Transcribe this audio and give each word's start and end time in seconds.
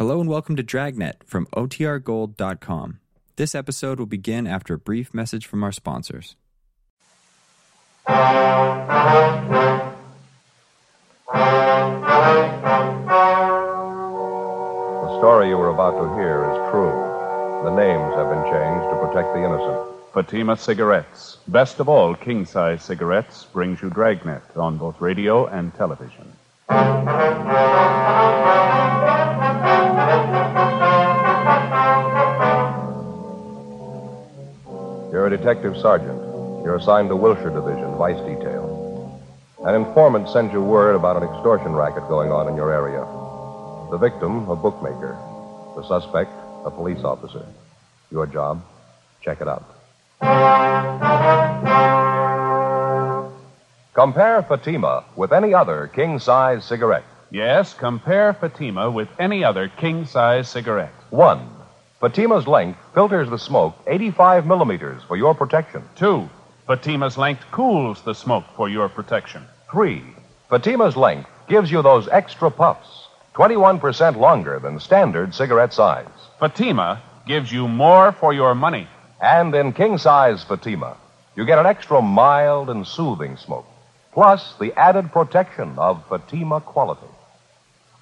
Hello 0.00 0.18
and 0.18 0.30
welcome 0.30 0.56
to 0.56 0.62
Dragnet 0.62 1.22
from 1.26 1.44
OTRGold.com. 1.54 3.00
This 3.36 3.54
episode 3.54 3.98
will 3.98 4.06
begin 4.06 4.46
after 4.46 4.72
a 4.72 4.78
brief 4.78 5.12
message 5.12 5.44
from 5.44 5.62
our 5.62 5.72
sponsors. 5.72 6.36
The 8.06 8.14
story 15.18 15.50
you 15.50 15.58
are 15.58 15.68
about 15.68 16.00
to 16.00 16.14
hear 16.14 16.44
is 16.50 16.56
true. 16.70 16.96
The 17.64 17.76
names 17.76 18.14
have 18.14 18.30
been 18.30 18.44
changed 18.50 18.88
to 18.88 18.96
protect 19.06 19.34
the 19.34 19.44
innocent. 19.44 19.86
Fatima 20.14 20.56
Cigarettes. 20.56 21.36
Best 21.48 21.78
of 21.78 21.90
all, 21.90 22.14
king 22.14 22.46
size 22.46 22.82
cigarettes 22.82 23.44
brings 23.52 23.82
you 23.82 23.90
Dragnet 23.90 24.56
on 24.56 24.78
both 24.78 24.98
radio 24.98 25.46
and 25.48 25.74
television. 25.74 26.32
A 35.30 35.36
detective 35.36 35.76
sergeant. 35.76 36.18
You're 36.64 36.76
assigned 36.76 37.08
to 37.08 37.16
Wilshire 37.16 37.50
Division, 37.50 37.96
Vice 37.96 38.20
Detail. 38.26 39.20
An 39.64 39.74
informant 39.74 40.28
sends 40.28 40.52
you 40.52 40.62
word 40.62 40.94
about 40.94 41.16
an 41.16 41.28
extortion 41.28 41.72
racket 41.72 42.08
going 42.08 42.32
on 42.32 42.48
in 42.48 42.56
your 42.56 42.72
area. 42.72 43.00
The 43.90 43.98
victim, 43.98 44.48
a 44.48 44.56
bookmaker. 44.56 45.16
The 45.76 45.86
suspect, 45.86 46.30
a 46.64 46.70
police 46.70 47.04
officer. 47.04 47.46
Your 48.10 48.26
job, 48.26 48.62
check 49.22 49.40
it 49.40 49.48
out. 49.48 49.64
Compare 53.94 54.42
Fatima 54.42 55.04
with 55.16 55.32
any 55.32 55.54
other 55.54 55.88
king 55.88 56.18
size 56.18 56.64
cigarette. 56.64 57.04
Yes, 57.30 57.74
compare 57.74 58.32
Fatima 58.32 58.90
with 58.90 59.08
any 59.18 59.44
other 59.44 59.68
king 59.68 60.06
size 60.06 60.48
cigarette. 60.48 60.94
One, 61.10 61.48
Fatima's 62.00 62.46
length 62.46 62.78
filters 62.94 63.28
the 63.28 63.38
smoke 63.38 63.74
85 63.86 64.46
millimeters 64.46 65.02
for 65.02 65.18
your 65.18 65.34
protection. 65.34 65.82
Two, 65.96 66.30
Fatima's 66.66 67.18
length 67.18 67.44
cools 67.50 68.00
the 68.00 68.14
smoke 68.14 68.44
for 68.56 68.70
your 68.70 68.88
protection. 68.88 69.44
Three, 69.70 70.02
Fatima's 70.48 70.96
length 70.96 71.28
gives 71.46 71.70
you 71.70 71.82
those 71.82 72.08
extra 72.08 72.50
puffs, 72.50 73.08
21% 73.34 74.16
longer 74.16 74.58
than 74.58 74.80
standard 74.80 75.34
cigarette 75.34 75.74
size. 75.74 76.08
Fatima 76.38 77.02
gives 77.26 77.52
you 77.52 77.68
more 77.68 78.12
for 78.12 78.32
your 78.32 78.54
money. 78.54 78.88
And 79.20 79.54
in 79.54 79.74
king 79.74 79.98
size 79.98 80.42
Fatima, 80.42 80.96
you 81.36 81.44
get 81.44 81.58
an 81.58 81.66
extra 81.66 82.00
mild 82.00 82.70
and 82.70 82.86
soothing 82.86 83.36
smoke, 83.36 83.66
plus 84.14 84.54
the 84.58 84.72
added 84.78 85.12
protection 85.12 85.74
of 85.76 86.08
Fatima 86.08 86.62
quality. 86.62 87.12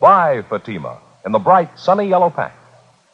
Buy 0.01 0.43
Fatima 0.43 0.99
in 1.27 1.33
the 1.33 1.41
bright 1.41 1.81
sunny 1.81 2.09
yellow 2.09 2.31
pack. 2.31 2.55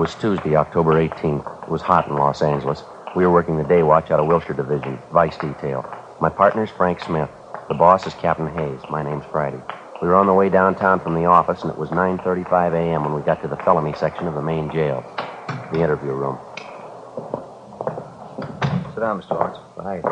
Was 0.00 0.14
Tuesday, 0.14 0.56
October 0.56 0.94
18th. 0.94 1.64
It 1.64 1.68
was 1.68 1.82
hot 1.82 2.08
in 2.08 2.16
Los 2.16 2.40
Angeles. 2.40 2.82
We 3.14 3.26
were 3.26 3.30
working 3.30 3.58
the 3.58 3.64
day 3.64 3.82
watch 3.82 4.10
out 4.10 4.18
of 4.18 4.28
Wilshire 4.28 4.54
Division, 4.54 4.98
Vice 5.12 5.36
Detail. 5.36 5.84
My 6.22 6.30
partner's 6.30 6.70
Frank 6.70 7.00
Smith. 7.00 7.28
The 7.68 7.74
boss 7.74 8.06
is 8.06 8.14
Captain 8.14 8.48
Hayes. 8.56 8.80
My 8.88 9.02
name's 9.02 9.26
Friday. 9.30 9.60
We 10.00 10.08
were 10.08 10.14
on 10.14 10.26
the 10.26 10.32
way 10.32 10.48
downtown 10.48 11.00
from 11.00 11.14
the 11.16 11.26
office, 11.26 11.60
and 11.60 11.70
it 11.70 11.76
was 11.76 11.90
9.35 11.90 12.72
a.m. 12.72 13.04
when 13.04 13.12
we 13.12 13.20
got 13.20 13.42
to 13.42 13.48
the 13.48 13.58
felony 13.58 13.92
section 13.92 14.26
of 14.26 14.32
the 14.32 14.40
main 14.40 14.72
jail, 14.72 15.04
the 15.70 15.82
interview 15.82 16.12
room. 16.12 16.38
Sit 18.94 19.00
down, 19.00 19.20
Mr. 19.20 19.32
Lawrence. 19.32 19.58
Thanks. 19.76 20.08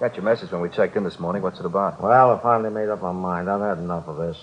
Got 0.00 0.16
your 0.16 0.24
message 0.24 0.50
when 0.50 0.62
we 0.62 0.70
checked 0.70 0.96
in 0.96 1.04
this 1.04 1.18
morning. 1.18 1.42
What's 1.42 1.60
it 1.60 1.66
about? 1.66 2.00
Well, 2.00 2.30
I 2.30 2.42
finally 2.42 2.70
made 2.70 2.88
up 2.88 3.02
my 3.02 3.12
mind. 3.12 3.50
I've 3.50 3.60
had 3.60 3.76
enough 3.76 4.08
of 4.08 4.16
this. 4.16 4.42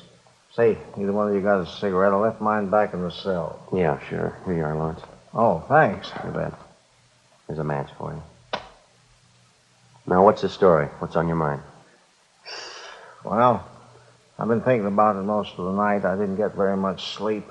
Say, 0.56 0.78
either 0.97 1.13
one 1.13 1.29
of 1.29 1.34
you 1.34 1.41
got 1.41 1.62
a 1.62 1.66
cigarette? 1.66 2.12
I 2.12 2.17
left 2.17 2.41
mine 2.41 2.69
back 2.69 2.94
in 2.94 3.01
the 3.01 3.12
cell. 3.12 3.59
Yeah, 3.73 4.00
sure. 4.09 4.38
Here 4.45 4.56
you 4.56 4.63
are, 4.63 4.75
Lawrence. 4.75 5.01
Oh, 5.34 5.63
thanks. 5.69 6.12
You 6.25 6.31
bet. 6.31 6.53
Here's 7.47 7.59
a 7.59 7.63
match 7.63 7.89
for 7.97 8.12
you. 8.12 8.59
Now, 10.06 10.25
what's 10.25 10.41
the 10.41 10.50
story? 10.50 10.88
What's 11.00 11.16
on 11.16 11.28
your 11.28 11.38
mind? 11.38 11.62
Well, 13.23 13.66
I've 14.38 14.47
been 14.47 14.62
thinking 14.62 14.88
about 14.88 15.16
it 15.16 15.23
most 15.23 15.51
of 15.57 15.66
the 15.66 15.72
night. 15.72 16.03
I 16.03 16.17
didn't 16.17 16.35
get 16.35 16.56
very 16.56 16.75
much 16.75 17.16
sleep. 17.16 17.45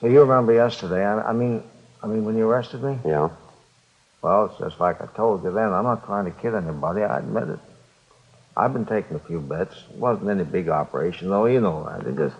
So 0.00 0.08
you 0.08 0.20
remember 0.22 0.52
yesterday? 0.52 1.04
I, 1.04 1.30
I 1.30 1.32
mean, 1.32 1.62
I 2.02 2.08
mean 2.08 2.24
when 2.24 2.36
you 2.36 2.48
arrested 2.48 2.82
me? 2.82 2.98
Yeah? 3.04 3.28
Well, 4.22 4.46
it's 4.46 4.58
just 4.58 4.80
like 4.80 5.00
I 5.00 5.06
told 5.14 5.44
you 5.44 5.52
then. 5.52 5.72
I'm 5.72 5.84
not 5.84 6.06
trying 6.06 6.24
to 6.24 6.30
kid 6.32 6.54
anybody. 6.54 7.02
I 7.02 7.18
admit 7.18 7.48
it. 7.50 7.58
I've 8.60 8.74
been 8.74 8.84
taking 8.84 9.16
a 9.16 9.20
few 9.20 9.40
bets. 9.40 9.74
It 9.90 9.96
wasn't 9.96 10.28
any 10.30 10.44
big 10.44 10.68
operation, 10.68 11.30
though. 11.30 11.46
You 11.46 11.60
know 11.60 11.84
that. 11.88 12.06
It 12.06 12.16
just 12.16 12.36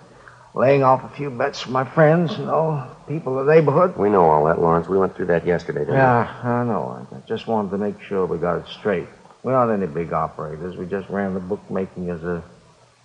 laying 0.54 0.82
off 0.82 1.02
a 1.04 1.08
few 1.08 1.30
bets 1.30 1.60
for 1.60 1.70
my 1.70 1.84
friends, 1.84 2.36
you 2.38 2.44
know, 2.44 2.84
people 3.08 3.40
in 3.40 3.46
the 3.46 3.54
neighborhood. 3.54 3.96
We 3.96 4.10
know 4.10 4.24
all 4.24 4.44
that, 4.44 4.60
Lawrence. 4.60 4.88
We 4.88 4.98
went 4.98 5.14
through 5.14 5.26
that 5.26 5.46
yesterday, 5.46 5.80
didn't 5.80 5.94
Yeah, 5.94 6.28
I 6.42 6.64
know. 6.64 7.06
I 7.10 7.20
just 7.26 7.46
wanted 7.46 7.70
to 7.70 7.78
make 7.78 8.00
sure 8.02 8.26
we 8.26 8.38
got 8.38 8.58
it 8.58 8.66
straight. 8.66 9.08
We're 9.42 9.52
not 9.52 9.70
any 9.70 9.86
big 9.86 10.12
operators. 10.12 10.76
We 10.76 10.86
just 10.86 11.08
ran 11.08 11.34
the 11.34 11.40
bookmaking 11.40 12.10
as 12.10 12.22
a, 12.24 12.42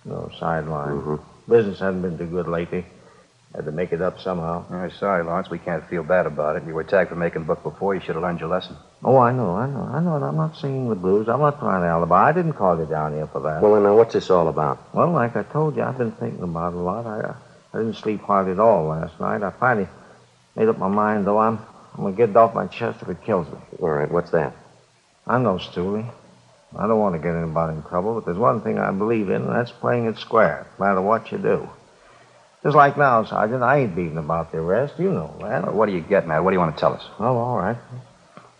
you 0.04 0.12
know, 0.12 0.30
sideline. 0.38 1.00
Mhm. 1.00 1.20
Business 1.48 1.78
hasn't 1.78 2.02
been 2.02 2.18
too 2.18 2.26
good 2.26 2.48
lately. 2.48 2.84
Had 3.56 3.64
to 3.64 3.72
make 3.72 3.92
it 3.92 4.02
up 4.02 4.20
somehow. 4.20 4.66
Oh, 4.70 4.88
sorry, 4.90 5.24
Lawrence. 5.24 5.48
We 5.48 5.58
can't 5.58 5.82
feel 5.88 6.02
bad 6.02 6.26
about 6.26 6.56
it. 6.56 6.64
You 6.66 6.74
were 6.74 6.84
tagged 6.84 7.08
for 7.08 7.16
making 7.16 7.44
book 7.44 7.62
before. 7.62 7.94
You 7.94 8.02
should 8.02 8.14
have 8.14 8.22
learned 8.22 8.38
your 8.38 8.50
lesson. 8.50 8.76
Oh, 9.02 9.16
I 9.16 9.32
know, 9.32 9.56
I 9.56 9.66
know, 9.66 9.80
I 9.80 9.98
know. 10.00 10.22
I'm 10.22 10.36
not 10.36 10.58
singing 10.58 10.90
the 10.90 10.94
blues. 10.94 11.26
I'm 11.26 11.40
not 11.40 11.58
trying 11.58 11.80
to 11.80 11.86
alibi. 11.86 12.28
I 12.28 12.32
didn't 12.32 12.52
call 12.52 12.78
you 12.78 12.84
down 12.84 13.14
here 13.14 13.26
for 13.26 13.40
that. 13.40 13.62
Well, 13.62 13.72
then, 13.72 13.84
now, 13.84 13.96
what's 13.96 14.12
this 14.12 14.28
all 14.28 14.48
about? 14.48 14.94
Well, 14.94 15.10
like 15.10 15.36
I 15.36 15.42
told 15.42 15.74
you, 15.74 15.82
I've 15.84 15.96
been 15.96 16.12
thinking 16.12 16.42
about 16.42 16.74
it 16.74 16.76
a 16.76 16.80
lot. 16.80 17.06
I, 17.06 17.34
I 17.72 17.78
didn't 17.78 17.94
sleep 17.94 18.20
hardly 18.20 18.52
at 18.52 18.58
all 18.58 18.88
last 18.88 19.18
night. 19.18 19.42
I 19.42 19.48
finally 19.52 19.88
made 20.54 20.68
up 20.68 20.76
my 20.76 20.88
mind, 20.88 21.26
though. 21.26 21.38
I'm, 21.38 21.58
I'm 21.94 22.02
going 22.02 22.12
to 22.12 22.16
get 22.16 22.28
it 22.28 22.36
off 22.36 22.54
my 22.54 22.66
chest 22.66 23.00
if 23.00 23.08
it 23.08 23.24
kills 23.24 23.48
me. 23.48 23.58
All 23.80 23.88
right, 23.88 24.10
what's 24.10 24.32
that? 24.32 24.54
I 25.26 25.38
know, 25.38 25.56
Stooley. 25.56 26.06
I 26.76 26.86
don't 26.86 26.98
want 26.98 27.14
to 27.14 27.22
get 27.22 27.34
anybody 27.34 27.74
in 27.74 27.82
trouble, 27.84 28.16
but 28.16 28.26
there's 28.26 28.36
one 28.36 28.60
thing 28.60 28.78
I 28.78 28.90
believe 28.90 29.30
in, 29.30 29.42
and 29.42 29.52
that's 29.52 29.72
playing 29.72 30.04
it 30.04 30.18
square, 30.18 30.66
no 30.78 30.84
matter 30.84 31.00
what 31.00 31.32
you 31.32 31.38
do. 31.38 31.70
Just 32.66 32.74
like 32.74 32.96
now, 32.98 33.22
Sergeant, 33.22 33.62
I 33.62 33.78
ain't 33.78 33.94
beating 33.94 34.18
about 34.18 34.50
the 34.50 34.58
arrest. 34.58 34.94
You 34.98 35.12
know 35.12 35.32
that. 35.40 35.72
What 35.72 35.88
are 35.88 35.92
you 35.92 36.00
getting 36.00 36.32
at? 36.32 36.42
What 36.42 36.50
do 36.50 36.54
you 36.56 36.58
want 36.58 36.74
to 36.74 36.80
tell 36.80 36.94
us? 36.94 37.04
Oh, 37.20 37.36
all 37.36 37.56
right. 37.56 37.76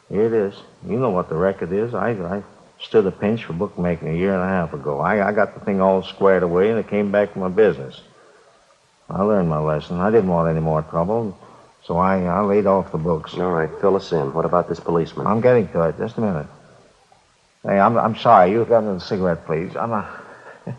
Here 0.08 0.26
it 0.26 0.32
is. 0.32 0.54
You 0.86 0.96
know 1.00 1.10
what 1.10 1.28
the 1.28 1.34
record 1.34 1.72
is. 1.72 1.92
I, 1.92 2.10
I 2.10 2.44
stood 2.80 3.04
a 3.06 3.10
pinch 3.10 3.46
for 3.46 3.54
bookmaking 3.54 4.06
a 4.06 4.16
year 4.16 4.32
and 4.32 4.44
a 4.44 4.46
half 4.46 4.72
ago. 4.72 5.00
I, 5.00 5.26
I 5.28 5.32
got 5.32 5.54
the 5.54 5.60
thing 5.64 5.80
all 5.80 6.04
squared 6.04 6.44
away, 6.44 6.70
and 6.70 6.78
it 6.78 6.86
came 6.86 7.10
back 7.10 7.32
to 7.32 7.40
my 7.40 7.48
business. 7.48 8.00
I 9.10 9.22
learned 9.22 9.48
my 9.48 9.58
lesson. 9.58 9.98
I 9.98 10.12
didn't 10.12 10.30
want 10.30 10.50
any 10.50 10.60
more 10.60 10.82
trouble, 10.82 11.36
so 11.82 11.96
I, 11.96 12.22
I 12.22 12.42
laid 12.42 12.66
off 12.66 12.92
the 12.92 12.98
books. 12.98 13.34
All 13.34 13.50
right, 13.50 13.70
fill 13.80 13.96
us 13.96 14.12
in. 14.12 14.32
What 14.32 14.44
about 14.44 14.68
this 14.68 14.78
policeman? 14.78 15.26
I'm 15.26 15.40
getting 15.40 15.66
to 15.70 15.82
it. 15.82 15.98
Just 15.98 16.16
a 16.18 16.20
minute. 16.20 16.46
Hey, 17.64 17.80
I'm, 17.80 17.98
I'm 17.98 18.14
sorry. 18.14 18.52
You've 18.52 18.68
got 18.68 18.84
another 18.84 19.00
cigarette, 19.00 19.44
please. 19.46 19.74
I'm 19.74 19.90
a, 19.90 20.22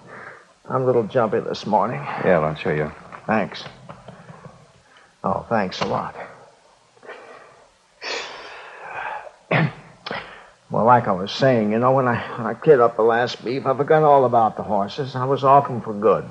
I'm 0.70 0.84
a 0.84 0.86
little 0.86 1.04
jumpy 1.04 1.42
this 1.42 1.66
morning. 1.66 2.00
Yeah, 2.24 2.38
Lawrence, 2.38 2.60
sure 2.62 2.74
you. 2.74 2.90
Thanks. 3.28 3.64
Oh, 5.22 5.46
thanks 5.50 5.82
a 5.82 5.86
lot. 5.86 6.16
well, 10.72 10.86
like 10.86 11.10
I 11.10 11.12
was 11.12 11.34
saying, 11.34 11.74
you 11.74 11.80
know, 11.80 11.92
when 11.92 12.08
I, 12.08 12.16
when 12.38 12.48
I 12.48 12.54
cleared 12.54 12.80
up 12.80 12.96
the 12.96 13.02
last 13.04 13.44
beef, 13.44 13.66
I 13.66 13.76
forgot 13.76 14.04
all 14.04 14.24
about 14.24 14.56
the 14.56 14.64
horses. 14.64 15.14
I 15.14 15.26
was 15.26 15.44
off 15.44 15.68
them 15.68 15.82
for 15.82 15.94
good. 15.94 16.24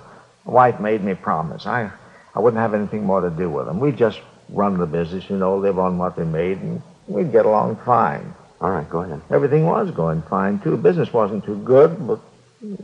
The 0.46 0.50
wife 0.50 0.80
made 0.80 1.04
me 1.04 1.14
promise. 1.14 1.66
I, 1.66 1.90
I 2.34 2.40
wouldn't 2.40 2.60
have 2.60 2.72
anything 2.72 3.04
more 3.04 3.20
to 3.20 3.28
do 3.28 3.50
with 3.50 3.66
them. 3.66 3.78
We'd 3.78 3.98
just 3.98 4.20
run 4.48 4.78
the 4.78 4.86
business, 4.86 5.28
you 5.28 5.36
know, 5.36 5.58
live 5.58 5.78
on 5.78 5.98
what 5.98 6.16
they 6.16 6.24
made, 6.24 6.58
and 6.58 6.82
we'd 7.08 7.30
get 7.30 7.44
along 7.44 7.76
fine. 7.84 8.34
All 8.62 8.70
right, 8.70 8.88
go 8.88 9.02
ahead. 9.02 9.20
Everything 9.30 9.66
was 9.66 9.90
going 9.90 10.22
fine, 10.22 10.60
too. 10.60 10.78
Business 10.78 11.12
wasn't 11.12 11.44
too 11.44 11.56
good, 11.56 12.06
but 12.06 12.20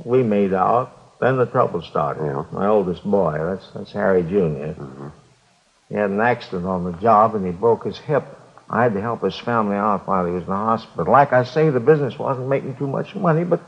we 0.05 0.23
made 0.23 0.53
out. 0.53 1.02
Then 1.23 1.37
the 1.37 1.47
trouble 1.47 1.83
started. 1.83 2.25
Yeah. 2.25 2.45
My 2.51 2.67
oldest 2.67 3.05
boy, 3.05 3.39
that's, 3.39 3.71
that's 3.71 3.93
Harry 3.93 4.25
junior 4.25 4.75
He 5.89 5.95
had 5.95 6.11
an 6.11 6.21
accident 6.21 6.67
on 6.67 6.83
the 6.83 6.99
job, 6.99 7.37
and 7.37 7.47
he 7.47 7.53
broke 7.53 7.85
his 7.85 7.97
hip. 7.97 8.25
I 8.69 8.83
had 8.83 8.95
to 8.95 9.01
help 9.01 9.23
his 9.23 9.39
family 9.39 9.77
out 9.77 10.09
while 10.09 10.27
he 10.27 10.33
was 10.33 10.43
in 10.43 10.49
the 10.49 10.57
hospital. 10.57 11.13
Like 11.13 11.33
I 11.33 11.45
say, 11.45 11.71
the 11.71 11.79
business 11.79 12.19
wasn't 12.19 12.49
making 12.49 12.75
too 12.75 12.89
much 12.89 13.15
money, 13.15 13.45
but 13.45 13.61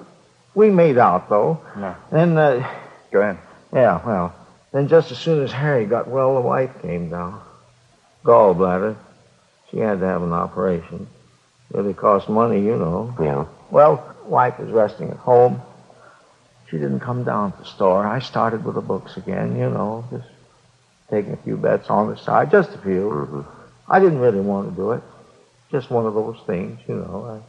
We 0.56 0.70
made 0.70 0.98
out, 0.98 1.28
though. 1.28 1.60
No. 1.76 1.94
Then, 2.10 2.36
uh, 2.36 2.68
Go 3.12 3.20
ahead. 3.20 3.38
yeah, 3.72 4.04
well, 4.04 4.34
then 4.72 4.88
just 4.88 5.12
as 5.12 5.18
soon 5.18 5.40
as 5.44 5.52
Harry 5.52 5.86
got 5.86 6.08
well, 6.08 6.34
the 6.34 6.40
wife 6.40 6.82
came 6.82 7.08
down. 7.08 7.40
Gallbladder. 8.24 8.96
She 9.70 9.78
had 9.78 10.00
to 10.00 10.06
have 10.06 10.22
an 10.22 10.32
operation. 10.32 11.06
Really 11.72 11.94
cost 11.94 12.28
money, 12.28 12.60
you 12.64 12.76
know. 12.76 13.14
Yeah. 13.20 13.46
Well, 13.70 14.02
wife 14.26 14.58
was 14.58 14.70
resting 14.72 15.10
at 15.10 15.18
home. 15.18 15.62
She 16.74 16.80
didn't 16.80 16.98
come 16.98 17.22
down 17.22 17.52
to 17.52 17.58
the 17.58 17.64
store. 17.66 18.04
I 18.04 18.18
started 18.18 18.64
with 18.64 18.74
the 18.74 18.80
books 18.80 19.16
again, 19.16 19.54
you 19.54 19.70
know, 19.70 20.04
just 20.10 20.26
taking 21.08 21.32
a 21.32 21.36
few 21.36 21.56
bets 21.56 21.88
on 21.88 22.10
the 22.10 22.16
side, 22.16 22.50
just 22.50 22.70
a 22.70 22.78
few. 22.78 23.10
Mm-hmm. 23.10 23.40
I 23.88 24.00
didn't 24.00 24.18
really 24.18 24.40
want 24.40 24.70
to 24.70 24.74
do 24.74 24.90
it. 24.90 25.02
Just 25.70 25.88
one 25.88 26.04
of 26.04 26.14
those 26.14 26.36
things, 26.48 26.80
you 26.88 26.96
know. 26.96 27.40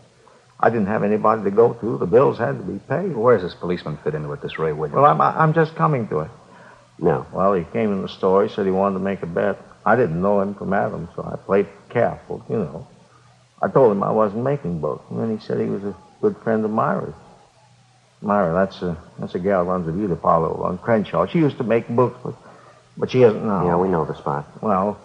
I, 0.61 0.67
I 0.67 0.69
didn't 0.69 0.85
have 0.85 1.01
anybody 1.01 1.41
to 1.43 1.49
go 1.49 1.73
to. 1.73 1.97
The 1.97 2.05
bills 2.05 2.37
had 2.37 2.59
to 2.59 2.63
be 2.63 2.77
paid. 2.77 3.15
Where 3.15 3.35
does 3.35 3.49
this 3.49 3.59
policeman 3.59 3.97
fit 4.03 4.13
into 4.13 4.31
it, 4.31 4.43
this 4.43 4.59
Ray 4.59 4.73
Williams? 4.73 4.93
Well, 4.93 5.05
I'm, 5.05 5.19
I'm 5.19 5.55
just 5.55 5.73
coming 5.73 6.07
to 6.09 6.19
it. 6.19 6.31
No. 6.99 7.25
Well, 7.33 7.55
he 7.55 7.63
came 7.63 7.91
in 7.93 8.03
the 8.03 8.09
store. 8.09 8.45
He 8.45 8.53
said 8.53 8.67
he 8.67 8.71
wanted 8.71 8.99
to 8.99 9.03
make 9.03 9.23
a 9.23 9.25
bet. 9.25 9.57
I 9.87 9.95
didn't 9.95 10.21
know 10.21 10.39
him 10.39 10.53
from 10.53 10.71
Adam, 10.71 11.09
so 11.15 11.23
I 11.23 11.35
played 11.37 11.65
careful, 11.89 12.45
you 12.47 12.57
know. 12.57 12.87
I 13.59 13.69
told 13.69 13.91
him 13.91 14.03
I 14.03 14.11
wasn't 14.11 14.43
making 14.43 14.81
books, 14.81 15.03
and 15.09 15.19
then 15.19 15.35
he 15.35 15.43
said 15.43 15.59
he 15.59 15.65
was 15.65 15.83
a 15.83 15.95
good 16.21 16.37
friend 16.37 16.63
of 16.63 16.69
Myra's. 16.69 17.15
Myra, 18.25 18.53
that's 18.53 18.81
a 18.81 18.97
that's 19.19 19.35
a 19.35 19.39
gal 19.39 19.63
who 19.63 19.69
runs 19.69 19.87
a 19.87 19.91
beauty 19.91 20.15
parlor 20.15 20.65
on 20.65 20.79
Crenshaw. 20.79 21.27
She 21.27 21.37
used 21.37 21.57
to 21.57 21.63
make 21.63 21.87
books, 21.87 22.19
but 22.23 22.33
but 22.97 23.11
she 23.11 23.21
isn't 23.21 23.45
now. 23.45 23.65
Yeah, 23.65 23.77
we 23.77 23.87
know 23.87 24.03
the 24.03 24.15
spot. 24.15 24.47
Well, 24.61 24.99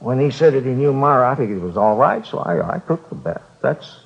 when 0.00 0.18
he 0.18 0.32
said 0.32 0.54
that 0.54 0.64
he 0.64 0.70
knew 0.70 0.92
Myra, 0.92 1.30
I 1.30 1.36
figured 1.36 1.58
it 1.58 1.64
was 1.64 1.76
all 1.76 1.96
right, 1.96 2.26
so 2.26 2.38
I 2.38 2.76
I 2.76 2.78
took 2.80 3.08
the 3.08 3.14
bet. 3.14 3.42
That's 3.62 4.00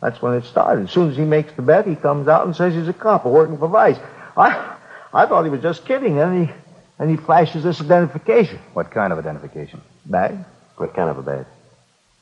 that's 0.00 0.22
when 0.22 0.34
it 0.34 0.44
started. 0.44 0.84
As 0.84 0.90
soon 0.90 1.10
as 1.10 1.16
he 1.18 1.24
makes 1.24 1.52
the 1.52 1.60
bet, 1.62 1.86
he 1.86 1.96
comes 1.96 2.28
out 2.28 2.46
and 2.46 2.56
says 2.56 2.72
he's 2.74 2.88
a 2.88 2.94
cop 2.94 3.26
working 3.26 3.58
for 3.58 3.68
Vice. 3.68 3.98
I 4.36 4.76
I 5.12 5.26
thought 5.26 5.44
he 5.44 5.50
was 5.50 5.60
just 5.60 5.84
kidding. 5.84 6.16
Then 6.16 6.46
he 6.46 6.52
and 6.98 7.10
he 7.10 7.16
flashes 7.16 7.62
this 7.62 7.80
identification 7.80 8.58
What 8.72 8.90
kind 8.90 9.12
of 9.12 9.18
identification? 9.18 9.82
bag. 10.06 10.38
What 10.78 10.94
kind 10.94 11.10
of 11.10 11.18
a 11.18 11.22
bag? 11.22 11.46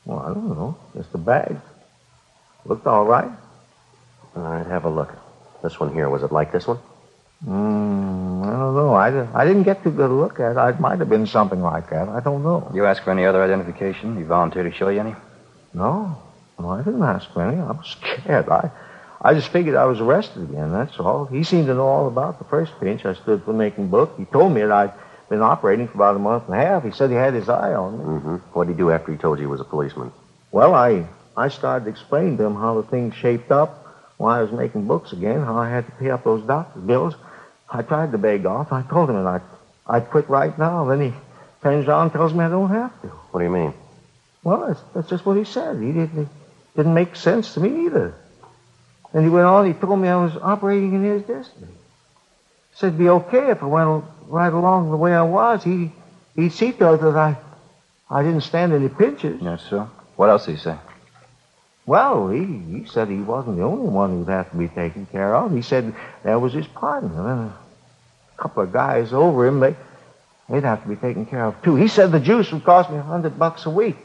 Well, 0.03 0.19
I 0.19 0.33
don't 0.33 0.49
know. 0.49 0.77
Just 0.95 1.13
a 1.13 1.17
bag. 1.17 1.55
Looked 2.65 2.85
all 2.87 3.05
right. 3.05 3.31
All 4.37 4.43
right, 4.43 4.65
have 4.67 4.85
a 4.85 4.89
look. 4.89 5.13
This 5.63 5.79
one 5.79 5.91
here, 5.93 6.09
was 6.09 6.21
it 6.21 6.31
like 6.31 6.51
this 6.51 6.67
one? 6.67 6.77
Mm, 7.45 8.45
I 8.45 8.51
don't 8.51 8.75
know. 8.75 8.93
I, 8.93 9.41
I 9.41 9.45
didn't 9.45 9.63
get 9.63 9.83
too 9.83 9.91
good 9.91 10.11
a 10.11 10.13
look 10.13 10.39
at 10.39 10.55
it. 10.55 10.75
It 10.75 10.79
might 10.79 10.99
have 10.99 11.09
been 11.09 11.25
something 11.25 11.61
like 11.61 11.89
that. 11.89 12.07
I 12.07 12.19
don't 12.19 12.43
know. 12.43 12.69
You 12.73 12.85
ask 12.85 13.03
for 13.03 13.11
any 13.11 13.25
other 13.25 13.41
identification? 13.43 14.17
You 14.19 14.25
volunteer 14.25 14.63
to 14.63 14.71
show 14.71 14.89
you 14.89 14.99
any? 14.99 15.15
No. 15.73 16.17
No, 16.59 16.69
I 16.69 16.83
didn't 16.83 17.01
ask 17.03 17.31
for 17.33 17.41
any. 17.43 17.59
I 17.59 17.71
was 17.71 17.87
scared. 18.21 18.47
I, 18.49 18.71
I 19.21 19.33
just 19.33 19.49
figured 19.49 19.75
I 19.75 19.85
was 19.85 19.99
arrested 19.99 20.43
again, 20.43 20.71
that's 20.71 20.99
all. 20.99 21.25
He 21.25 21.43
seemed 21.43 21.67
to 21.67 21.73
know 21.73 21.87
all 21.87 22.07
about 22.07 22.37
the 22.37 22.45
first 22.45 22.73
pinch. 22.79 23.05
I 23.05 23.15
stood 23.15 23.43
for 23.43 23.53
making 23.53 23.87
book. 23.89 24.13
He 24.17 24.25
told 24.25 24.53
me 24.53 24.61
that 24.61 24.71
I'd 24.71 24.93
been 25.29 25.41
operating 25.41 25.87
for 25.87 25.95
about 25.95 26.15
a 26.15 26.19
month 26.19 26.45
and 26.47 26.53
a 26.53 26.63
half. 26.63 26.83
He 26.83 26.91
said 26.91 27.09
he 27.09 27.15
had 27.15 27.33
his 27.33 27.49
eye 27.49 27.73
on 27.73 27.97
me. 27.97 28.03
Mm-hmm. 28.03 28.35
What'd 28.53 28.71
he 28.73 28.77
do 28.77 28.91
after 28.91 29.11
he 29.11 29.17
told 29.17 29.39
you 29.39 29.45
he 29.45 29.51
was 29.51 29.59
a 29.59 29.65
policeman? 29.65 30.11
Well, 30.51 30.73
I, 30.73 31.07
I 31.35 31.49
started 31.49 31.87
explaining 31.87 32.37
to 32.37 32.43
him 32.45 32.55
how 32.55 32.79
the 32.79 32.87
thing 32.87 33.11
shaped 33.11 33.51
up, 33.51 33.86
why 34.17 34.39
I 34.39 34.43
was 34.43 34.51
making 34.51 34.87
books 34.87 35.13
again, 35.13 35.43
how 35.43 35.57
I 35.57 35.69
had 35.69 35.85
to 35.85 35.91
pay 35.93 36.09
up 36.09 36.23
those 36.23 36.45
doctor 36.45 36.79
bills. 36.79 37.15
I 37.69 37.81
tried 37.81 38.11
to 38.11 38.17
beg 38.17 38.45
off. 38.45 38.71
I 38.71 38.81
told 38.83 39.09
him 39.09 39.23
that 39.23 39.27
I'd, 39.27 39.41
I'd 39.85 40.09
quit 40.09 40.29
right 40.29 40.57
now. 40.57 40.85
Then 40.85 41.01
he 41.01 41.13
turns 41.61 41.87
around 41.87 42.03
and 42.03 42.11
tells 42.13 42.33
me 42.33 42.43
I 42.43 42.49
don't 42.49 42.69
have 42.69 43.01
to. 43.01 43.07
What 43.07 43.39
do 43.39 43.45
you 43.45 43.51
mean? 43.51 43.73
Well, 44.43 44.67
that's, 44.67 44.81
that's 44.93 45.09
just 45.09 45.25
what 45.25 45.37
he 45.37 45.43
said. 45.43 45.81
He 45.81 45.91
didn't, 45.91 46.29
didn't 46.75 46.93
make 46.93 47.15
sense 47.15 47.53
to 47.53 47.59
me 47.59 47.85
either. 47.85 48.15
And 49.13 49.23
he 49.23 49.29
went 49.29 49.45
on, 49.45 49.65
he 49.65 49.73
told 49.73 49.99
me 49.99 50.07
I 50.07 50.15
was 50.17 50.35
operating 50.37 50.93
in 50.93 51.03
his 51.03 51.23
destiny. 51.23 51.67
He 51.67 52.77
said 52.77 52.87
it'd 52.87 52.99
be 52.99 53.09
okay 53.09 53.51
if 53.51 53.61
I 53.61 53.65
went 53.65 54.05
right 54.27 54.51
along 54.51 54.91
the 54.91 54.97
way 54.97 55.13
I 55.13 55.23
was. 55.23 55.63
He, 55.63 55.91
he'd 56.35 56.53
see 56.53 56.71
to 56.73 56.93
it 56.93 57.01
that 57.01 57.15
I, 57.15 57.37
I 58.09 58.23
didn't 58.23 58.41
stand 58.41 58.73
any 58.73 58.89
pinches. 58.89 59.41
Yes, 59.41 59.63
sir. 59.69 59.87
What 60.15 60.29
else 60.29 60.45
did 60.45 60.55
he 60.55 60.61
say? 60.61 60.77
Well, 61.87 62.27
he, 62.27 62.43
he 62.43 62.85
said 62.85 63.07
he 63.07 63.15
wasn't 63.15 63.55
the 63.57 63.63
only 63.63 63.87
one 63.87 64.09
who'd 64.11 64.27
have 64.27 64.51
to 64.51 64.57
be 64.57 64.67
taken 64.67 65.05
care 65.07 65.33
of. 65.35 65.53
He 65.53 65.61
said 65.61 65.95
there 66.23 66.37
was 66.37 66.51
his 66.53 66.67
partner. 66.67 67.31
And 67.31 67.49
a 67.49 68.41
couple 68.41 68.61
of 68.61 68.73
guys 68.73 69.13
over 69.13 69.47
him, 69.47 69.61
they, 69.61 69.75
they'd 70.49 70.63
have 70.65 70.83
to 70.83 70.89
be 70.89 70.97
taken 70.97 71.25
care 71.25 71.45
of, 71.45 71.61
too. 71.63 71.75
He 71.75 71.87
said 71.87 72.11
the 72.11 72.19
juice 72.19 72.51
would 72.51 72.65
cost 72.65 72.91
me 72.91 72.97
a 72.97 73.01
hundred 73.01 73.39
bucks 73.39 73.65
a 73.65 73.69
week. 73.69 73.95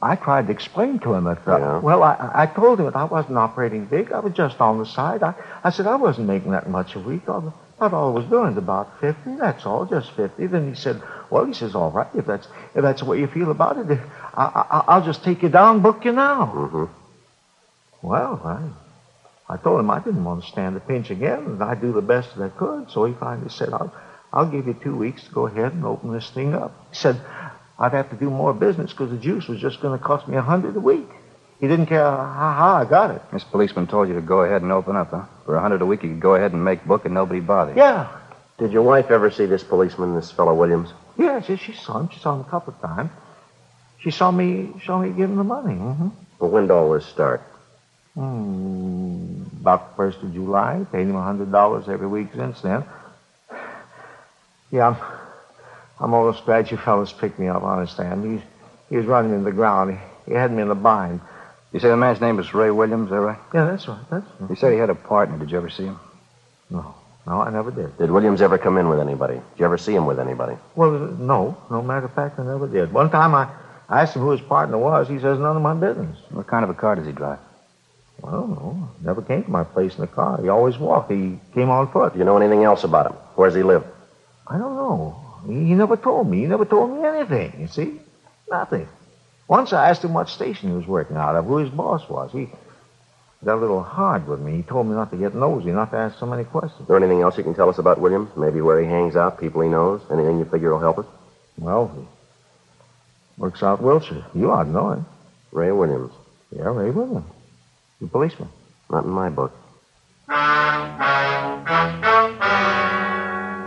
I 0.00 0.14
tried 0.16 0.46
to 0.46 0.52
explain 0.52 1.00
to 1.00 1.14
him 1.14 1.24
that, 1.24 1.46
uh, 1.48 1.58
Yeah. 1.58 1.78
well, 1.78 2.02
I, 2.04 2.30
I 2.34 2.46
told 2.46 2.78
him 2.78 2.86
that 2.86 2.94
I 2.96 3.04
wasn't 3.04 3.36
operating 3.38 3.86
big. 3.86 4.12
I 4.12 4.20
was 4.20 4.32
just 4.34 4.60
on 4.60 4.78
the 4.78 4.86
side. 4.86 5.22
I, 5.24 5.34
I 5.64 5.70
said 5.70 5.86
I 5.88 5.96
wasn't 5.96 6.28
making 6.28 6.52
that 6.52 6.68
much 6.68 6.94
a 6.94 7.00
week. 7.00 7.26
Not 7.26 7.92
all 7.92 8.10
I 8.10 8.12
was 8.12 8.26
doing 8.26 8.52
is 8.52 8.58
about 8.58 9.00
50. 9.00 9.36
That's 9.36 9.66
all, 9.66 9.86
just 9.86 10.12
50. 10.12 10.46
Then 10.46 10.68
he 10.68 10.74
said, 10.76 11.02
well, 11.30 11.44
he 11.46 11.52
says, 11.52 11.74
all 11.74 11.90
right, 11.90 12.06
if 12.14 12.26
that's, 12.26 12.46
if 12.76 12.82
that's 12.82 13.00
the 13.00 13.06
way 13.08 13.18
you 13.18 13.26
feel 13.26 13.50
about 13.50 13.78
it, 13.78 13.98
I, 14.34 14.44
I, 14.44 14.84
I'll 14.86 15.04
just 15.04 15.24
take 15.24 15.42
you 15.42 15.48
down, 15.48 15.80
book 15.80 16.04
you 16.04 16.12
now. 16.12 16.46
Mm-hmm. 16.54 16.84
Well, 18.04 18.38
I, 18.44 19.54
I 19.54 19.56
told 19.56 19.80
him 19.80 19.90
I 19.90 19.98
didn't 19.98 20.24
want 20.24 20.42
to 20.44 20.48
stand 20.50 20.76
the 20.76 20.80
pinch 20.80 21.10
again, 21.10 21.38
and 21.46 21.62
I'd 21.62 21.80
do 21.80 21.92
the 21.92 22.02
best 22.02 22.36
that 22.36 22.44
I 22.44 22.48
could. 22.50 22.90
So 22.90 23.04
he 23.06 23.14
finally 23.14 23.48
said, 23.48 23.72
I'll, 23.72 23.92
I'll 24.32 24.46
give 24.50 24.66
you 24.66 24.74
two 24.74 24.94
weeks 24.94 25.24
to 25.24 25.30
go 25.32 25.46
ahead 25.46 25.72
and 25.72 25.84
open 25.86 26.12
this 26.12 26.28
thing 26.30 26.54
up. 26.54 26.72
He 26.90 26.96
said 26.96 27.18
I'd 27.78 27.92
have 27.92 28.10
to 28.10 28.16
do 28.16 28.28
more 28.28 28.52
business 28.52 28.90
because 28.92 29.10
the 29.10 29.16
juice 29.16 29.48
was 29.48 29.58
just 29.58 29.80
going 29.80 29.98
to 29.98 30.04
cost 30.04 30.28
me 30.28 30.36
a 30.36 30.42
hundred 30.42 30.76
a 30.76 30.80
week. 30.80 31.08
He 31.60 31.66
didn't 31.68 31.86
care 31.86 32.04
how, 32.04 32.52
how 32.58 32.74
I 32.76 32.84
got 32.84 33.10
it. 33.10 33.22
This 33.32 33.44
policeman 33.44 33.86
told 33.86 34.08
you 34.08 34.14
to 34.14 34.20
go 34.20 34.40
ahead 34.42 34.60
and 34.60 34.70
open 34.70 34.96
up, 34.96 35.10
huh? 35.10 35.24
For 35.46 35.56
a 35.56 35.60
hundred 35.60 35.80
a 35.80 35.86
week, 35.86 36.02
you 36.02 36.10
could 36.10 36.20
go 36.20 36.34
ahead 36.34 36.52
and 36.52 36.62
make 36.64 36.84
book 36.84 37.06
and 37.06 37.14
nobody 37.14 37.40
bother 37.40 37.72
you. 37.72 37.78
Yeah, 37.78 38.08
Did 38.58 38.72
your 38.72 38.82
wife 38.82 39.10
ever 39.10 39.30
see 39.30 39.46
this 39.46 39.64
policeman, 39.64 40.14
this 40.14 40.30
fellow 40.30 40.54
Williams? 40.54 40.90
yeah. 41.16 41.40
She, 41.40 41.56
she 41.56 41.72
saw 41.72 42.00
him. 42.00 42.10
She 42.10 42.20
saw 42.20 42.34
him 42.34 42.40
a 42.40 42.44
couple 42.50 42.74
of 42.74 42.80
times. 42.82 43.10
She 44.00 44.10
saw 44.10 44.30
me, 44.30 44.74
saw 44.84 45.00
me 45.00 45.08
give 45.10 45.30
him 45.30 45.36
the 45.36 45.44
money. 45.44 45.74
hmm 45.74 46.08
Well, 46.38 46.50
when 46.50 46.64
did 46.64 46.70
all 46.72 46.92
this 46.92 47.06
start? 47.06 47.40
Hmm, 48.14 49.42
about 49.60 49.90
the 49.90 49.96
first 49.96 50.22
of 50.22 50.32
July. 50.32 50.86
Paid 50.92 51.08
him 51.08 51.16
a 51.16 51.22
hundred 51.22 51.50
dollars 51.50 51.88
every 51.88 52.06
week 52.06 52.28
since 52.34 52.60
then. 52.60 52.84
Yeah, 54.70 54.88
I'm, 54.88 54.96
I'm 56.00 56.14
almost 56.14 56.44
glad 56.44 56.70
you 56.70 56.76
fellas 56.76 57.12
picked 57.12 57.38
me 57.38 57.48
up. 57.48 57.62
Honest, 57.62 57.98
I 57.98 58.04
am. 58.06 58.38
He's, 58.38 58.46
he 58.88 58.96
was 58.96 59.06
running 59.06 59.32
in 59.32 59.44
the 59.44 59.52
ground. 59.52 59.98
He, 60.26 60.30
he 60.32 60.36
had 60.36 60.52
me 60.52 60.62
in 60.62 60.70
a 60.70 60.74
bind. 60.74 61.20
You 61.72 61.80
say 61.80 61.88
the 61.88 61.96
man's 61.96 62.20
name 62.20 62.38
is 62.38 62.54
Ray 62.54 62.70
Williams, 62.70 63.06
is 63.06 63.10
that 63.10 63.20
right? 63.20 63.38
Yeah, 63.52 63.64
that's 63.64 63.88
right. 63.88 63.98
That's 64.10 64.26
right. 64.40 64.50
You 64.50 64.56
said 64.56 64.72
he 64.72 64.78
had 64.78 64.90
a 64.90 64.94
partner. 64.94 65.36
Did 65.38 65.50
you 65.50 65.56
ever 65.56 65.68
see 65.70 65.84
him? 65.84 65.98
No, 66.70 66.94
no, 67.26 67.40
I 67.40 67.50
never 67.50 67.72
did. 67.72 67.98
Did 67.98 68.12
Williams 68.12 68.40
ever 68.42 68.58
come 68.58 68.78
in 68.78 68.88
with 68.88 69.00
anybody? 69.00 69.34
Did 69.34 69.42
you 69.58 69.64
ever 69.64 69.76
see 69.76 69.92
him 69.94 70.06
with 70.06 70.20
anybody? 70.20 70.56
Well, 70.76 70.92
no, 70.92 71.56
no 71.70 71.82
matter 71.82 72.06
of 72.06 72.14
fact, 72.14 72.38
I 72.38 72.44
never 72.44 72.68
did. 72.68 72.92
One 72.92 73.10
time 73.10 73.34
I, 73.34 73.48
I 73.88 74.02
asked 74.02 74.14
him 74.14 74.22
who 74.22 74.30
his 74.30 74.40
partner 74.40 74.78
was. 74.78 75.08
He 75.08 75.18
says 75.18 75.40
none 75.40 75.56
of 75.56 75.62
my 75.62 75.74
business. 75.74 76.16
What 76.30 76.46
kind 76.46 76.62
of 76.62 76.70
a 76.70 76.74
car 76.74 76.94
does 76.94 77.06
he 77.06 77.12
drive? 77.12 77.40
I 78.26 78.30
don't 78.30 78.50
know. 78.50 78.88
Never 79.02 79.22
came 79.22 79.44
to 79.44 79.50
my 79.50 79.64
place 79.64 79.94
in 79.94 80.00
the 80.00 80.06
car. 80.06 80.40
He 80.40 80.48
always 80.48 80.78
walked. 80.78 81.10
He 81.10 81.38
came 81.52 81.68
on 81.70 81.92
foot. 81.92 82.14
Do 82.14 82.18
you 82.18 82.24
know 82.24 82.36
anything 82.38 82.64
else 82.64 82.84
about 82.84 83.10
him? 83.10 83.16
Where's 83.34 83.54
he 83.54 83.62
live? 83.62 83.84
I 84.46 84.56
don't 84.58 84.76
know. 84.76 85.20
He, 85.46 85.66
he 85.66 85.74
never 85.74 85.96
told 85.96 86.28
me. 86.28 86.40
He 86.40 86.46
never 86.46 86.64
told 86.64 86.90
me 86.90 87.06
anything, 87.06 87.60
you 87.60 87.66
see? 87.66 88.00
Nothing. 88.50 88.88
Once 89.46 89.72
I 89.74 89.90
asked 89.90 90.02
him 90.02 90.14
what 90.14 90.28
station 90.30 90.70
he 90.70 90.76
was 90.76 90.86
working 90.86 91.16
out 91.16 91.36
of, 91.36 91.44
who 91.44 91.58
his 91.58 91.68
boss 91.70 92.08
was. 92.08 92.32
He 92.32 92.48
got 93.44 93.56
a 93.56 93.60
little 93.60 93.82
hard 93.82 94.26
with 94.26 94.40
me. 94.40 94.56
He 94.56 94.62
told 94.62 94.86
me 94.86 94.94
not 94.94 95.10
to 95.10 95.18
get 95.18 95.34
nosy, 95.34 95.70
not 95.70 95.90
to 95.90 95.98
ask 95.98 96.18
so 96.18 96.24
many 96.24 96.44
questions. 96.44 96.80
Is 96.80 96.86
there 96.86 96.96
anything 96.96 97.20
else 97.20 97.36
you 97.36 97.44
can 97.44 97.54
tell 97.54 97.68
us 97.68 97.78
about 97.78 98.00
Williams? 98.00 98.30
Maybe 98.36 98.62
where 98.62 98.80
he 98.80 98.86
hangs 98.86 99.16
out, 99.16 99.38
people 99.38 99.60
he 99.60 99.68
knows? 99.68 100.00
Anything 100.10 100.38
you 100.38 100.46
figure 100.46 100.70
will 100.72 100.80
help 100.80 100.98
us? 100.98 101.06
Well, 101.58 101.92
he 101.94 102.06
works 103.36 103.62
out 103.62 103.82
Wilshire. 103.82 104.24
You 104.34 104.50
ought 104.50 104.64
to 104.64 104.70
know 104.70 104.92
him. 104.92 105.06
Ray 105.52 105.72
Williams. 105.72 106.12
Yeah, 106.50 106.74
Ray 106.74 106.90
Williams. 106.90 107.30
The 108.00 108.08
policeman. 108.08 108.48
Not 108.90 109.04
in 109.04 109.10
my 109.10 109.28
book. 109.28 109.52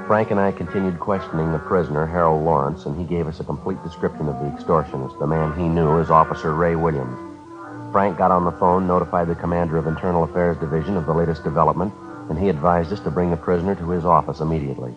Frank 0.08 0.32
and 0.32 0.40
I 0.40 0.54
continued 0.56 1.00
questioning 1.00 1.52
the 1.52 1.60
prisoner, 1.60 2.06
Harold 2.06 2.44
Lawrence, 2.44 2.86
and 2.86 2.98
he 2.98 3.04
gave 3.04 3.28
us 3.28 3.40
a 3.40 3.44
complete 3.44 3.82
description 3.84 4.30
of 4.30 4.40
the 4.40 4.46
extortionist, 4.46 5.20
the 5.20 5.28
man 5.28 5.58
he 5.58 5.68
knew 5.68 6.00
as 6.00 6.10
Officer 6.10 6.54
Ray 6.54 6.76
Williams. 6.76 7.18
Frank 7.92 8.18
got 8.18 8.32
on 8.32 8.46
the 8.46 8.52
phone, 8.54 8.88
notified 8.88 9.28
the 9.28 9.36
commander 9.36 9.78
of 9.78 9.88
Internal 9.88 10.24
Affairs 10.24 10.58
Division 10.58 10.98
of 10.98 11.06
the 11.06 11.14
latest 11.14 11.44
development, 11.44 11.94
and 12.30 12.38
he 12.38 12.50
advised 12.50 12.92
us 12.92 13.00
to 13.02 13.12
bring 13.12 13.32
the 13.32 13.38
prisoner 13.38 13.76
to 13.76 13.90
his 13.90 14.06
office 14.06 14.40
immediately. 14.40 14.94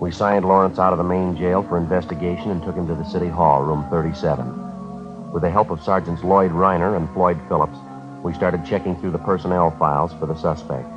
We 0.00 0.10
signed 0.12 0.44
Lawrence 0.44 0.78
out 0.78 0.92
of 0.92 0.98
the 0.98 1.04
main 1.04 1.36
jail 1.36 1.62
for 1.62 1.76
investigation 1.76 2.50
and 2.50 2.62
took 2.62 2.76
him 2.76 2.86
to 2.88 2.94
the 2.94 3.04
City 3.04 3.28
Hall, 3.28 3.62
room 3.62 3.86
37. 3.90 5.32
With 5.32 5.42
the 5.42 5.50
help 5.50 5.70
of 5.70 5.82
Sergeants 5.82 6.22
Lloyd 6.22 6.50
Reiner 6.50 6.96
and 6.96 7.08
Floyd 7.10 7.38
Phillips, 7.48 7.76
we 8.22 8.34
started 8.34 8.66
checking 8.66 8.96
through 8.96 9.12
the 9.12 9.18
personnel 9.18 9.70
files 9.78 10.12
for 10.14 10.26
the 10.26 10.34
suspect. 10.34 10.88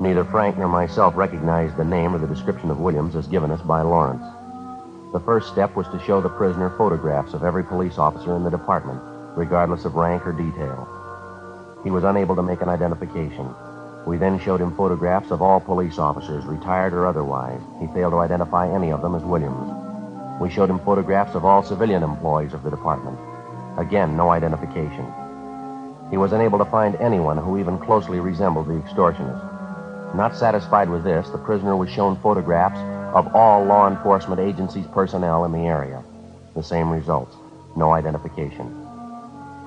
Neither 0.00 0.24
Frank 0.24 0.58
nor 0.58 0.68
myself 0.68 1.16
recognized 1.16 1.76
the 1.76 1.84
name 1.84 2.14
or 2.14 2.18
the 2.18 2.26
description 2.26 2.70
of 2.70 2.80
Williams 2.80 3.16
as 3.16 3.26
given 3.26 3.50
us 3.50 3.62
by 3.62 3.82
Lawrence. 3.82 4.24
The 5.12 5.20
first 5.20 5.52
step 5.52 5.76
was 5.76 5.86
to 5.88 6.00
show 6.00 6.20
the 6.20 6.28
prisoner 6.28 6.70
photographs 6.76 7.34
of 7.34 7.44
every 7.44 7.62
police 7.62 7.98
officer 7.98 8.34
in 8.34 8.42
the 8.42 8.50
department, 8.50 9.00
regardless 9.36 9.84
of 9.84 9.94
rank 9.94 10.26
or 10.26 10.32
detail. 10.32 10.88
He 11.84 11.90
was 11.90 12.02
unable 12.02 12.34
to 12.34 12.42
make 12.42 12.62
an 12.62 12.68
identification. 12.68 13.54
We 14.06 14.16
then 14.16 14.40
showed 14.40 14.60
him 14.60 14.76
photographs 14.76 15.30
of 15.30 15.42
all 15.42 15.60
police 15.60 15.98
officers, 15.98 16.44
retired 16.44 16.92
or 16.92 17.06
otherwise. 17.06 17.60
He 17.80 17.86
failed 17.88 18.12
to 18.12 18.18
identify 18.18 18.68
any 18.68 18.90
of 18.90 19.02
them 19.02 19.14
as 19.14 19.22
Williams. 19.22 19.70
We 20.40 20.50
showed 20.50 20.70
him 20.70 20.80
photographs 20.80 21.36
of 21.36 21.44
all 21.44 21.62
civilian 21.62 22.02
employees 22.02 22.52
of 22.52 22.64
the 22.64 22.70
department. 22.70 23.18
Again, 23.78 24.16
no 24.16 24.30
identification. 24.30 25.06
He 26.10 26.16
was 26.16 26.32
unable 26.32 26.58
to 26.58 26.64
find 26.64 26.96
anyone 26.96 27.38
who 27.38 27.58
even 27.58 27.78
closely 27.78 28.20
resembled 28.20 28.68
the 28.68 28.80
extortionist. 28.80 30.14
Not 30.14 30.36
satisfied 30.36 30.88
with 30.88 31.02
this, 31.02 31.28
the 31.30 31.38
prisoner 31.38 31.76
was 31.76 31.90
shown 31.90 32.16
photographs 32.16 32.78
of 33.14 33.34
all 33.34 33.64
law 33.64 33.88
enforcement 33.88 34.40
agencies' 34.40 34.86
personnel 34.92 35.44
in 35.44 35.52
the 35.52 35.66
area. 35.66 36.02
The 36.54 36.62
same 36.62 36.90
results. 36.90 37.34
No 37.76 37.92
identification. 37.92 38.66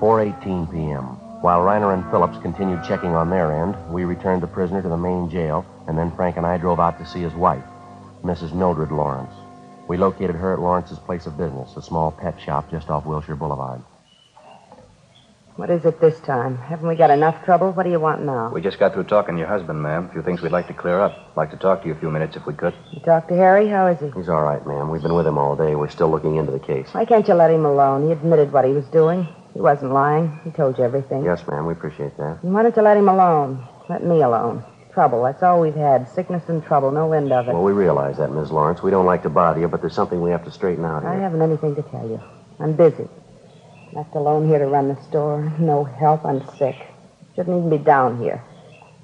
4:18 0.00 0.70
p.m. 0.70 1.04
While 1.42 1.60
Reiner 1.60 1.92
and 1.92 2.08
Phillips 2.10 2.38
continued 2.38 2.82
checking 2.84 3.14
on 3.14 3.30
their 3.30 3.52
end, 3.52 3.76
we 3.92 4.04
returned 4.04 4.42
the 4.42 4.46
prisoner 4.46 4.82
to 4.82 4.88
the 4.88 4.96
main 4.96 5.28
jail, 5.30 5.66
and 5.86 5.98
then 5.98 6.10
Frank 6.16 6.36
and 6.36 6.46
I 6.46 6.56
drove 6.56 6.80
out 6.80 6.98
to 6.98 7.06
see 7.06 7.20
his 7.20 7.34
wife, 7.34 7.64
Mrs. 8.24 8.52
Mildred 8.52 8.90
Lawrence. 8.90 9.32
We 9.86 9.96
located 9.96 10.36
her 10.36 10.52
at 10.52 10.60
Lawrence's 10.60 10.98
place 10.98 11.26
of 11.26 11.36
business, 11.36 11.76
a 11.76 11.82
small 11.82 12.10
pet 12.10 12.40
shop 12.40 12.70
just 12.70 12.90
off 12.90 13.06
Wilshire 13.06 13.36
Boulevard. 13.36 13.82
What 15.58 15.70
is 15.70 15.84
it 15.84 16.00
this 16.00 16.20
time? 16.20 16.56
Haven't 16.56 16.86
we 16.86 16.94
got 16.94 17.10
enough 17.10 17.44
trouble? 17.44 17.72
What 17.72 17.82
do 17.82 17.90
you 17.90 17.98
want 17.98 18.22
now? 18.22 18.52
We 18.54 18.60
just 18.60 18.78
got 18.78 18.94
through 18.94 19.02
talking 19.10 19.34
to 19.34 19.40
your 19.40 19.48
husband, 19.48 19.82
ma'am. 19.82 20.06
A 20.08 20.12
few 20.12 20.22
things 20.22 20.40
we'd 20.40 20.52
like 20.52 20.68
to 20.68 20.72
clear 20.72 21.00
up. 21.00 21.36
Like 21.36 21.50
to 21.50 21.56
talk 21.56 21.82
to 21.82 21.88
you 21.88 21.94
a 21.94 21.98
few 21.98 22.12
minutes 22.12 22.36
if 22.36 22.46
we 22.46 22.54
could. 22.54 22.74
You 22.92 23.00
talked 23.00 23.28
to 23.30 23.34
Harry? 23.34 23.66
How 23.66 23.88
is 23.88 23.98
he? 23.98 24.08
He's 24.16 24.28
all 24.28 24.44
right, 24.44 24.64
ma'am. 24.64 24.88
We've 24.88 25.02
been 25.02 25.16
with 25.16 25.26
him 25.26 25.36
all 25.36 25.56
day. 25.56 25.74
We're 25.74 25.88
still 25.88 26.12
looking 26.12 26.36
into 26.36 26.52
the 26.52 26.60
case. 26.60 26.86
Why 26.92 27.04
can't 27.04 27.26
you 27.26 27.34
let 27.34 27.50
him 27.50 27.66
alone? 27.66 28.06
He 28.06 28.12
admitted 28.12 28.52
what 28.52 28.66
he 28.66 28.70
was 28.70 28.84
doing. 28.86 29.26
He 29.52 29.60
wasn't 29.60 29.92
lying. 29.92 30.38
He 30.44 30.52
told 30.52 30.78
you 30.78 30.84
everything. 30.84 31.24
Yes, 31.24 31.44
ma'am. 31.48 31.66
We 31.66 31.72
appreciate 31.72 32.16
that. 32.18 32.38
And 32.44 32.54
why 32.54 32.62
don't 32.62 32.76
you 32.76 32.82
let 32.82 32.96
him 32.96 33.08
alone? 33.08 33.66
Let 33.88 34.04
me 34.04 34.22
alone. 34.22 34.62
Trouble. 34.94 35.24
That's 35.24 35.42
all 35.42 35.60
we've 35.60 35.74
had. 35.74 36.08
Sickness 36.08 36.48
and 36.48 36.64
trouble. 36.64 36.92
No 36.92 37.12
end 37.12 37.32
of 37.32 37.48
it. 37.48 37.52
Well, 37.52 37.64
we 37.64 37.72
realize 37.72 38.18
that, 38.18 38.30
Miss 38.30 38.52
Lawrence. 38.52 38.80
We 38.80 38.92
don't 38.92 39.06
like 39.06 39.24
to 39.24 39.28
bother 39.28 39.58
you, 39.58 39.66
but 39.66 39.80
there's 39.80 39.96
something 39.96 40.22
we 40.22 40.30
have 40.30 40.44
to 40.44 40.52
straighten 40.52 40.84
out 40.84 41.02
here. 41.02 41.10
I 41.10 41.16
haven't 41.16 41.42
anything 41.42 41.74
to 41.74 41.82
tell 41.82 42.08
you. 42.08 42.20
I'm 42.60 42.74
busy. 42.74 43.08
Left 43.98 44.14
alone 44.14 44.46
here 44.46 44.60
to 44.60 44.66
run 44.66 44.86
the 44.86 45.02
store. 45.08 45.52
No 45.58 45.82
help. 45.82 46.24
I'm 46.24 46.46
sick. 46.56 46.76
Shouldn't 47.34 47.58
even 47.58 47.68
be 47.68 47.78
down 47.78 48.22
here. 48.22 48.40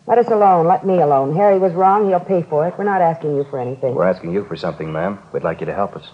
Let 0.07 0.19
us 0.19 0.29
alone. 0.29 0.69
Let 0.69 0.87
me 0.87 1.01
alone. 1.01 1.35
Harry 1.35 1.59
was 1.59 1.73
wrong. 1.73 2.07
He'll 2.07 2.21
pay 2.21 2.43
for 2.43 2.69
it. 2.69 2.79
We're 2.79 2.85
not 2.85 3.01
asking 3.01 3.35
you 3.35 3.43
for 3.51 3.59
anything. 3.59 3.97
We're 3.97 4.07
asking 4.07 4.33
you 4.33 4.45
for 4.45 4.55
something, 4.55 4.93
ma'am. 4.93 5.19
We'd 5.33 5.43
like 5.43 5.59
you 5.59 5.67
to 5.67 5.75
help 5.75 5.97
us. 5.97 6.09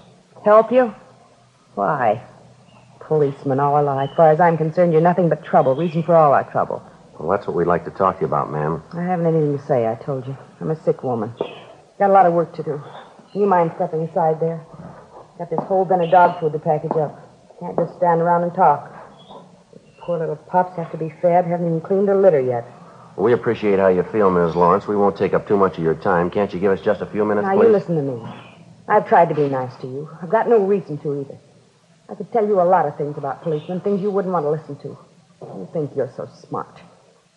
Help 0.46 0.72
you? 0.72 0.94
Why? 1.74 2.22
Policeman 3.00 3.60
all 3.60 3.78
alike. 3.78 4.12
As 4.12 4.16
far 4.16 4.30
as 4.30 4.40
I'm 4.40 4.56
concerned, 4.56 4.94
you're 4.94 5.02
nothing 5.02 5.28
but 5.28 5.44
trouble. 5.44 5.76
Reason 5.76 6.02
for 6.02 6.16
all 6.16 6.32
our 6.32 6.50
trouble. 6.50 6.82
Well, 7.18 7.28
that's 7.28 7.46
what 7.46 7.54
we'd 7.54 7.66
like 7.66 7.84
to 7.84 7.90
talk 7.90 8.14
to 8.14 8.20
you 8.22 8.28
about, 8.28 8.50
ma'am. 8.50 8.82
I 8.94 9.02
haven't 9.02 9.26
anything 9.26 9.58
to 9.58 9.66
say, 9.66 9.86
I 9.86 9.96
told 9.96 10.26
you. 10.26 10.38
I'm 10.58 10.70
a 10.70 10.84
sick 10.84 11.02
woman. 11.02 11.34
Got 11.98 12.08
a 12.08 12.14
lot 12.14 12.24
of 12.24 12.32
work 12.32 12.54
to 12.54 12.62
do. 12.62 12.82
Do 13.34 13.40
you 13.40 13.46
mind 13.46 13.72
stepping 13.76 14.04
aside 14.04 14.40
there? 14.40 14.64
Got 15.36 15.50
this 15.50 15.60
whole 15.64 15.84
bin 15.84 16.00
of 16.00 16.10
dog 16.10 16.40
food 16.40 16.54
to 16.54 16.58
package 16.58 16.92
up. 16.92 17.26
Can't 17.60 17.76
just 17.76 17.96
stand 17.96 18.20
around 18.22 18.42
and 18.44 18.54
talk. 18.54 18.90
Poor 20.00 20.18
little 20.18 20.36
pups 20.36 20.76
have 20.76 20.90
to 20.92 20.96
be 20.98 21.10
fed. 21.22 21.44
Haven't 21.44 21.66
even 21.66 21.80
cleaned 21.80 22.08
their 22.08 22.16
litter 22.16 22.40
yet. 22.40 22.64
We 23.16 23.32
appreciate 23.34 23.78
how 23.78 23.88
you 23.88 24.02
feel, 24.04 24.30
Miss 24.30 24.56
Lawrence. 24.56 24.86
We 24.86 24.96
won't 24.96 25.16
take 25.16 25.34
up 25.34 25.46
too 25.46 25.56
much 25.58 25.76
of 25.76 25.84
your 25.84 25.94
time. 25.94 26.30
Can't 26.30 26.52
you 26.54 26.58
give 26.60 26.72
us 26.72 26.80
just 26.80 27.02
a 27.02 27.06
few 27.06 27.24
minutes, 27.24 27.44
Now, 27.46 27.54
please? 27.56 27.66
you 27.66 27.72
listen 27.72 27.96
to 27.96 28.02
me. 28.02 28.32
I've 28.88 29.06
tried 29.06 29.28
to 29.28 29.34
be 29.34 29.48
nice 29.48 29.74
to 29.82 29.86
you. 29.86 30.08
I've 30.22 30.30
got 30.30 30.48
no 30.48 30.64
reason 30.64 30.96
to 30.98 31.20
either. 31.20 31.38
I 32.08 32.14
could 32.14 32.32
tell 32.32 32.46
you 32.46 32.60
a 32.60 32.64
lot 32.64 32.86
of 32.86 32.96
things 32.96 33.18
about 33.18 33.42
policemen, 33.42 33.80
things 33.82 34.00
you 34.00 34.10
wouldn't 34.10 34.32
want 34.32 34.46
to 34.46 34.50
listen 34.50 34.76
to. 34.78 34.98
You 35.42 35.68
think 35.72 35.94
you're 35.94 36.10
so 36.16 36.28
smart. 36.48 36.80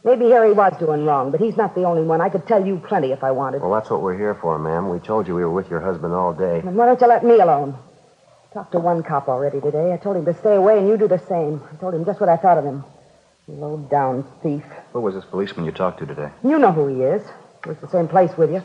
Maybe 0.05 0.29
Harry 0.29 0.51
was 0.51 0.73
doing 0.79 1.05
wrong, 1.05 1.31
but 1.31 1.39
he's 1.39 1.55
not 1.55 1.75
the 1.75 1.83
only 1.83 2.03
one. 2.03 2.21
I 2.21 2.29
could 2.29 2.47
tell 2.47 2.65
you 2.65 2.77
plenty 2.77 3.11
if 3.11 3.23
I 3.23 3.31
wanted. 3.31 3.61
Well, 3.61 3.71
that's 3.71 3.89
what 3.89 4.01
we're 4.01 4.17
here 4.17 4.35
for, 4.35 4.57
ma'am. 4.57 4.89
We 4.89 4.99
told 4.99 5.27
you 5.27 5.35
we 5.35 5.43
were 5.43 5.51
with 5.51 5.69
your 5.69 5.79
husband 5.79 6.13
all 6.13 6.33
day. 6.33 6.61
Then 6.61 6.75
why 6.75 6.87
don't 6.87 6.99
you 6.99 7.07
let 7.07 7.23
me 7.23 7.39
alone? 7.39 7.77
Talked 8.53 8.73
to 8.73 8.79
one 8.79 9.01
cop 9.01 9.29
already 9.29 9.59
today. 9.59 9.93
I 9.93 9.97
told 9.97 10.15
him 10.15 10.25
to 10.25 10.33
stay 10.35 10.53
away, 10.53 10.77
and 10.77 10.87
you 10.87 10.95
do 10.95 11.07
the 11.07 11.17
same. 11.17 11.59
I 11.71 11.75
told 11.77 11.95
him 11.95 12.05
just 12.05 12.19
what 12.19 12.29
I 12.29 12.37
thought 12.37 12.59
of 12.59 12.63
him. 12.63 12.83
Low 13.47 13.77
down 13.77 14.27
thief. 14.43 14.63
Who 14.93 15.01
was 15.01 15.15
this 15.15 15.25
policeman 15.25 15.65
you 15.65 15.71
talked 15.71 15.97
to 15.99 16.05
today? 16.05 16.29
You 16.43 16.59
know 16.59 16.71
who 16.71 16.85
he 16.87 17.01
is. 17.01 17.23
Was 17.65 17.77
the 17.77 17.89
same 17.89 18.07
place 18.07 18.37
with 18.37 18.51
you. 18.51 18.61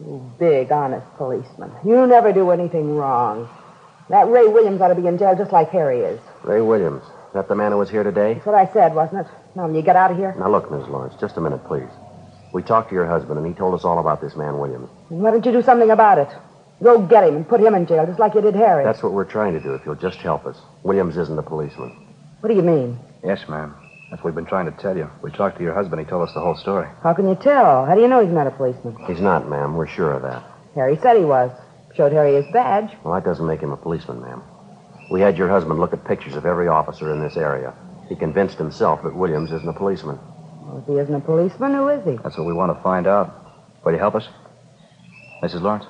You 0.00 0.32
big, 0.36 0.72
honest 0.72 1.06
policeman. 1.16 1.70
You 1.84 2.08
never 2.08 2.32
do 2.32 2.50
anything 2.50 2.96
wrong. 2.96 3.48
That 4.08 4.26
Ray 4.26 4.48
Williams 4.48 4.80
ought 4.80 4.88
to 4.88 4.96
be 4.96 5.06
in 5.06 5.16
jail 5.16 5.36
just 5.36 5.52
like 5.52 5.70
Harry 5.70 6.00
is. 6.00 6.20
Ray 6.42 6.60
Williams. 6.60 7.04
Is 7.04 7.34
that 7.34 7.46
the 7.46 7.54
man 7.54 7.70
who 7.70 7.78
was 7.78 7.90
here 7.90 8.02
today? 8.02 8.34
That's 8.34 8.46
what 8.46 8.56
I 8.56 8.66
said, 8.72 8.96
wasn't 8.96 9.26
it? 9.26 9.32
Now, 9.54 9.68
will 9.68 9.76
you 9.76 9.82
get 9.82 9.94
out 9.94 10.10
of 10.10 10.16
here? 10.16 10.34
Now, 10.36 10.50
look, 10.50 10.72
Miss 10.72 10.88
Lawrence, 10.88 11.14
just 11.20 11.36
a 11.36 11.40
minute, 11.40 11.64
please. 11.66 11.88
We 12.52 12.62
talked 12.64 12.88
to 12.88 12.94
your 12.96 13.06
husband, 13.06 13.38
and 13.38 13.46
he 13.46 13.54
told 13.54 13.74
us 13.74 13.84
all 13.84 14.00
about 14.00 14.20
this 14.20 14.34
man, 14.34 14.58
Williams. 14.58 14.90
And 15.10 15.22
why 15.22 15.30
don't 15.30 15.46
you 15.46 15.52
do 15.52 15.62
something 15.62 15.92
about 15.92 16.18
it? 16.18 16.28
Go 16.84 17.00
get 17.00 17.24
him 17.24 17.36
and 17.36 17.48
put 17.48 17.60
him 17.62 17.74
in 17.74 17.86
jail 17.86 18.04
just 18.04 18.18
like 18.18 18.34
you 18.34 18.42
did 18.42 18.54
Harry. 18.54 18.84
That's 18.84 19.02
what 19.02 19.12
we're 19.12 19.24
trying 19.24 19.54
to 19.54 19.60
do, 19.60 19.72
if 19.72 19.86
you'll 19.86 19.94
just 19.94 20.18
help 20.18 20.44
us. 20.44 20.58
Williams 20.82 21.16
isn't 21.16 21.38
a 21.38 21.42
policeman. 21.42 21.96
What 22.40 22.50
do 22.50 22.54
you 22.54 22.62
mean? 22.62 22.98
Yes, 23.24 23.48
ma'am. 23.48 23.74
That's 24.10 24.22
what 24.22 24.26
we've 24.26 24.34
been 24.34 24.44
trying 24.44 24.66
to 24.70 24.82
tell 24.82 24.94
you. 24.94 25.10
We 25.22 25.30
talked 25.30 25.56
to 25.56 25.62
your 25.64 25.72
husband. 25.72 26.00
He 26.00 26.06
told 26.06 26.28
us 26.28 26.34
the 26.34 26.40
whole 26.40 26.56
story. 26.56 26.86
How 27.02 27.14
can 27.14 27.26
you 27.26 27.36
tell? 27.36 27.86
How 27.86 27.94
do 27.94 28.02
you 28.02 28.06
know 28.06 28.22
he's 28.22 28.34
not 28.34 28.46
a 28.46 28.50
policeman? 28.50 28.96
He's 29.06 29.18
not, 29.20 29.48
ma'am. 29.48 29.76
We're 29.76 29.88
sure 29.88 30.12
of 30.12 30.20
that. 30.22 30.44
Harry 30.74 30.98
said 31.00 31.16
he 31.16 31.24
was. 31.24 31.50
Showed 31.96 32.12
Harry 32.12 32.34
his 32.34 32.52
badge. 32.52 32.90
Well, 33.02 33.14
that 33.14 33.24
doesn't 33.24 33.46
make 33.46 33.60
him 33.60 33.72
a 33.72 33.78
policeman, 33.78 34.20
ma'am. 34.20 34.42
We 35.10 35.22
had 35.22 35.38
your 35.38 35.48
husband 35.48 35.80
look 35.80 35.94
at 35.94 36.04
pictures 36.04 36.36
of 36.36 36.44
every 36.44 36.68
officer 36.68 37.10
in 37.14 37.20
this 37.22 37.38
area. 37.38 37.72
He 38.10 38.14
convinced 38.14 38.58
himself 38.58 39.02
that 39.04 39.16
Williams 39.16 39.52
isn't 39.52 39.68
a 39.68 39.72
policeman. 39.72 40.18
Well, 40.66 40.78
if 40.80 40.86
he 40.86 40.98
isn't 40.98 41.14
a 41.14 41.20
policeman, 41.20 41.72
who 41.72 41.88
is 41.88 42.04
he? 42.04 42.18
That's 42.22 42.36
what 42.36 42.46
we 42.46 42.52
want 42.52 42.76
to 42.76 42.82
find 42.82 43.06
out. 43.06 43.32
Will 43.86 43.92
you 43.92 43.98
help 43.98 44.16
us? 44.16 44.28
Mrs. 45.42 45.62
Lawrence? 45.62 45.86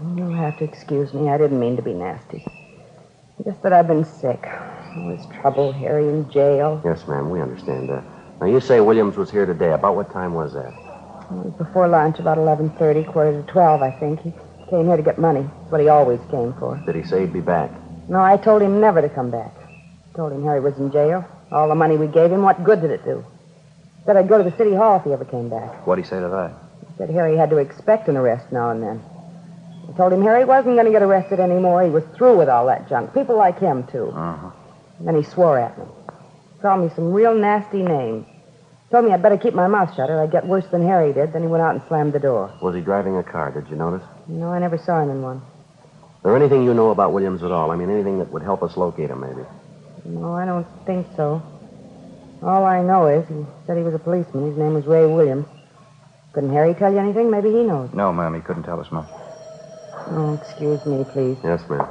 You'll 0.00 0.32
have 0.32 0.58
to 0.58 0.64
excuse 0.64 1.12
me. 1.14 1.28
I 1.28 1.38
didn't 1.38 1.60
mean 1.60 1.76
to 1.76 1.82
be 1.82 1.94
nasty. 1.94 2.44
Just 3.44 3.62
that 3.62 3.72
I've 3.72 3.88
been 3.88 4.04
sick. 4.04 4.48
Always 4.96 5.24
trouble, 5.40 5.72
Harry 5.72 6.08
in 6.08 6.30
jail. 6.30 6.80
Yes, 6.84 7.06
ma'am, 7.08 7.30
we 7.30 7.40
understand 7.40 7.88
that. 7.88 8.04
Now, 8.40 8.46
you 8.46 8.60
say 8.60 8.80
Williams 8.80 9.16
was 9.16 9.30
here 9.30 9.46
today. 9.46 9.72
About 9.72 9.96
what 9.96 10.12
time 10.12 10.34
was 10.34 10.52
that? 10.52 10.68
It 11.30 11.44
was 11.46 11.54
before 11.56 11.88
lunch, 11.88 12.18
about 12.18 12.38
11.30, 12.38 13.10
quarter 13.12 13.40
to 13.42 13.52
12, 13.52 13.82
I 13.82 13.90
think. 13.90 14.20
He 14.20 14.32
came 14.68 14.86
here 14.86 14.96
to 14.96 15.02
get 15.02 15.18
money. 15.18 15.42
That's 15.42 15.72
what 15.72 15.80
he 15.80 15.88
always 15.88 16.20
came 16.30 16.52
for. 16.54 16.76
Did 16.84 16.94
he 16.94 17.02
say 17.04 17.20
he'd 17.20 17.32
be 17.32 17.40
back? 17.40 17.70
No, 18.08 18.20
I 18.20 18.36
told 18.36 18.62
him 18.62 18.80
never 18.80 19.00
to 19.00 19.08
come 19.08 19.30
back. 19.30 19.54
I 19.56 20.16
Told 20.16 20.32
him 20.32 20.42
Harry 20.44 20.60
was 20.60 20.76
in 20.78 20.90
jail. 20.92 21.24
All 21.50 21.68
the 21.68 21.74
money 21.74 21.96
we 21.96 22.06
gave 22.06 22.30
him, 22.30 22.42
what 22.42 22.62
good 22.64 22.80
did 22.80 22.90
it 22.90 23.04
do? 23.04 23.24
Said 24.04 24.16
I'd 24.16 24.28
go 24.28 24.38
to 24.38 24.44
the 24.44 24.56
city 24.56 24.74
hall 24.74 24.96
if 24.96 25.04
he 25.04 25.12
ever 25.12 25.24
came 25.24 25.48
back. 25.48 25.86
What'd 25.86 26.04
he 26.04 26.08
say 26.08 26.20
to 26.20 26.28
that? 26.28 26.52
He 26.80 26.96
Said 26.98 27.10
Harry 27.10 27.36
had 27.36 27.50
to 27.50 27.58
expect 27.58 28.08
an 28.08 28.16
arrest 28.16 28.50
now 28.52 28.70
and 28.70 28.82
then. 28.82 29.02
I 29.88 29.96
told 29.96 30.12
him 30.12 30.22
Harry 30.22 30.44
wasn't 30.44 30.76
going 30.76 30.86
to 30.86 30.92
get 30.92 31.02
arrested 31.02 31.40
anymore. 31.40 31.82
He 31.82 31.90
was 31.90 32.04
through 32.16 32.38
with 32.38 32.48
all 32.48 32.66
that 32.66 32.88
junk. 32.88 33.12
People 33.14 33.36
like 33.36 33.58
him, 33.58 33.86
too. 33.88 34.10
Uh-huh. 34.14 34.50
Then 35.00 35.16
he 35.16 35.22
swore 35.22 35.58
at 35.58 35.76
me. 35.78 35.84
Called 36.60 36.84
me 36.84 36.90
some 36.94 37.12
real 37.12 37.34
nasty 37.34 37.82
names. 37.82 38.26
Told 38.90 39.06
me 39.06 39.10
I'd 39.12 39.22
better 39.22 39.38
keep 39.38 39.54
my 39.54 39.66
mouth 39.66 39.94
shut 39.96 40.10
or 40.10 40.22
I'd 40.22 40.30
get 40.30 40.46
worse 40.46 40.66
than 40.66 40.86
Harry 40.86 41.12
did. 41.12 41.32
Then 41.32 41.42
he 41.42 41.48
went 41.48 41.62
out 41.62 41.74
and 41.74 41.82
slammed 41.88 42.12
the 42.12 42.20
door. 42.20 42.52
Was 42.62 42.74
he 42.74 42.82
driving 42.82 43.16
a 43.16 43.22
car? 43.22 43.50
Did 43.50 43.68
you 43.68 43.76
notice? 43.76 44.06
No, 44.28 44.48
I 44.52 44.58
never 44.58 44.78
saw 44.78 45.02
him 45.02 45.10
in 45.10 45.22
one. 45.22 45.38
Is 45.38 46.24
there 46.24 46.36
anything 46.36 46.62
you 46.62 46.74
know 46.74 46.90
about 46.90 47.12
Williams 47.12 47.42
at 47.42 47.50
all? 47.50 47.70
I 47.72 47.76
mean, 47.76 47.90
anything 47.90 48.18
that 48.18 48.30
would 48.30 48.42
help 48.42 48.62
us 48.62 48.76
locate 48.76 49.10
him, 49.10 49.20
maybe? 49.20 49.42
No, 50.04 50.34
I 50.34 50.44
don't 50.44 50.66
think 50.86 51.06
so. 51.16 51.42
All 52.42 52.64
I 52.64 52.82
know 52.82 53.06
is 53.06 53.26
he 53.28 53.44
said 53.66 53.76
he 53.76 53.82
was 53.82 53.94
a 53.94 53.98
policeman. 53.98 54.46
His 54.46 54.58
name 54.58 54.74
was 54.74 54.86
Ray 54.86 55.06
Williams. 55.06 55.46
Couldn't 56.32 56.52
Harry 56.52 56.74
tell 56.74 56.92
you 56.92 56.98
anything? 56.98 57.30
Maybe 57.30 57.50
he 57.50 57.62
knows. 57.62 57.92
No, 57.92 58.12
ma'am. 58.12 58.34
He 58.34 58.40
couldn't 58.40 58.64
tell 58.64 58.78
us, 58.80 58.90
ma'am. 58.92 59.06
Oh, 60.08 60.38
excuse 60.42 60.84
me, 60.84 61.04
please. 61.12 61.38
Yes, 61.42 61.62
ma'am. 61.68 61.86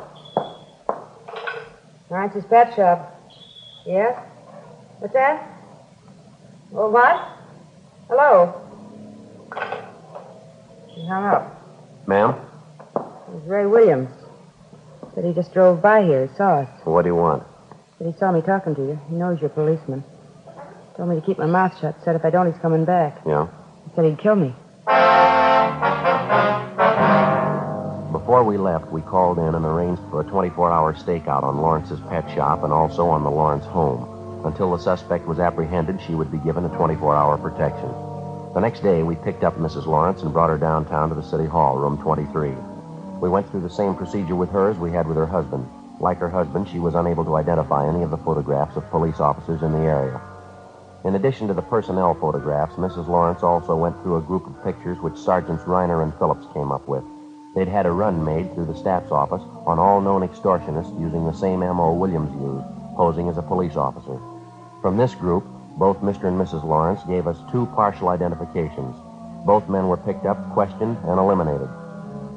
Lawrence's 2.09 2.45
pet 2.45 2.75
shop. 2.75 3.15
Yes? 3.85 4.17
What's 4.99 5.13
that? 5.13 5.47
Well, 6.69 6.91
what? 6.91 7.27
Hello? 8.07 8.61
He 10.87 11.07
hung 11.07 11.25
up. 11.25 12.07
Ma'am? 12.07 12.35
It 12.95 13.33
was 13.33 13.43
Ray 13.45 13.65
Williams. 13.65 14.09
Said 15.15 15.25
he 15.25 15.33
just 15.33 15.53
drove 15.53 15.81
by 15.81 16.03
here. 16.03 16.27
He 16.27 16.35
saw 16.35 16.59
us. 16.59 16.69
What 16.83 17.03
do 17.03 17.09
you 17.09 17.15
want? 17.15 17.43
Said 17.97 18.07
he 18.07 18.19
saw 18.19 18.31
me 18.31 18.41
talking 18.41 18.75
to 18.75 18.81
you. 18.81 18.99
He 19.09 19.15
knows 19.15 19.39
you're 19.39 19.49
a 19.49 19.53
policeman. 19.53 20.03
Told 20.97 21.09
me 21.09 21.15
to 21.15 21.21
keep 21.21 21.37
my 21.37 21.45
mouth 21.45 21.77
shut. 21.79 21.95
Said 22.03 22.15
if 22.15 22.25
I 22.25 22.29
don't, 22.29 22.51
he's 22.51 22.61
coming 22.61 22.85
back. 22.85 23.21
Yeah? 23.25 23.47
He 23.85 23.95
said 23.95 24.05
he'd 24.05 24.19
kill 24.19 24.35
me. 24.35 24.53
Before 28.31 28.45
we 28.45 28.55
left, 28.55 28.89
we 28.93 29.01
called 29.01 29.39
in 29.39 29.55
and 29.55 29.65
arranged 29.65 30.01
for 30.09 30.21
a 30.21 30.23
24 30.23 30.71
hour 30.71 30.93
stakeout 30.93 31.43
on 31.43 31.57
Lawrence's 31.57 31.99
pet 32.07 32.23
shop 32.33 32.63
and 32.63 32.71
also 32.71 33.09
on 33.09 33.25
the 33.25 33.29
Lawrence 33.29 33.65
home. 33.65 34.07
Until 34.45 34.71
the 34.71 34.77
suspect 34.77 35.27
was 35.27 35.37
apprehended, 35.37 35.99
she 35.99 36.15
would 36.15 36.31
be 36.31 36.37
given 36.37 36.63
a 36.63 36.69
24 36.69 37.13
hour 37.13 37.37
protection. 37.37 37.91
The 38.53 38.61
next 38.61 38.83
day, 38.83 39.03
we 39.03 39.17
picked 39.17 39.43
up 39.43 39.57
Mrs. 39.57 39.85
Lawrence 39.85 40.21
and 40.21 40.31
brought 40.31 40.49
her 40.49 40.57
downtown 40.57 41.09
to 41.09 41.15
the 41.15 41.21
City 41.21 41.45
Hall, 41.45 41.75
room 41.75 41.97
23. 41.97 42.51
We 43.19 43.27
went 43.27 43.51
through 43.51 43.63
the 43.63 43.69
same 43.69 43.95
procedure 43.95 44.37
with 44.37 44.49
her 44.51 44.69
as 44.69 44.77
we 44.77 44.91
had 44.91 45.07
with 45.07 45.17
her 45.17 45.27
husband. 45.27 45.67
Like 45.99 46.19
her 46.19 46.29
husband, 46.29 46.69
she 46.69 46.79
was 46.79 46.95
unable 46.95 47.25
to 47.25 47.35
identify 47.35 47.85
any 47.85 48.01
of 48.01 48.11
the 48.11 48.23
photographs 48.23 48.77
of 48.77 48.89
police 48.91 49.19
officers 49.19 49.61
in 49.61 49.73
the 49.73 49.79
area. 49.79 50.21
In 51.03 51.15
addition 51.15 51.49
to 51.49 51.53
the 51.53 51.63
personnel 51.63 52.13
photographs, 52.13 52.75
Mrs. 52.75 53.09
Lawrence 53.09 53.43
also 53.43 53.75
went 53.75 54.01
through 54.01 54.15
a 54.15 54.21
group 54.21 54.47
of 54.47 54.63
pictures 54.63 55.01
which 55.01 55.17
Sergeants 55.17 55.65
Reiner 55.65 56.01
and 56.01 56.17
Phillips 56.17 56.47
came 56.53 56.71
up 56.71 56.87
with. 56.87 57.03
They'd 57.55 57.67
had 57.67 57.85
a 57.85 57.91
run 57.91 58.23
made 58.23 58.53
through 58.53 58.65
the 58.65 58.75
staff's 58.75 59.11
office 59.11 59.41
on 59.65 59.77
all 59.77 59.99
known 59.99 60.21
extortionists 60.21 60.97
using 60.99 61.25
the 61.25 61.33
same 61.33 61.61
M.O. 61.61 61.93
Williams 61.93 62.31
used, 62.41 62.95
posing 62.95 63.27
as 63.27 63.37
a 63.37 63.41
police 63.41 63.75
officer. 63.75 64.17
From 64.81 64.95
this 64.95 65.15
group, 65.15 65.43
both 65.77 65.97
Mr. 66.01 66.25
and 66.25 66.39
Mrs. 66.39 66.63
Lawrence 66.63 67.03
gave 67.03 67.27
us 67.27 67.37
two 67.51 67.65
partial 67.75 68.07
identifications. 68.07 68.95
Both 69.45 69.67
men 69.67 69.87
were 69.87 69.97
picked 69.97 70.25
up, 70.25 70.53
questioned, 70.53 70.97
and 71.03 71.19
eliminated. 71.19 71.67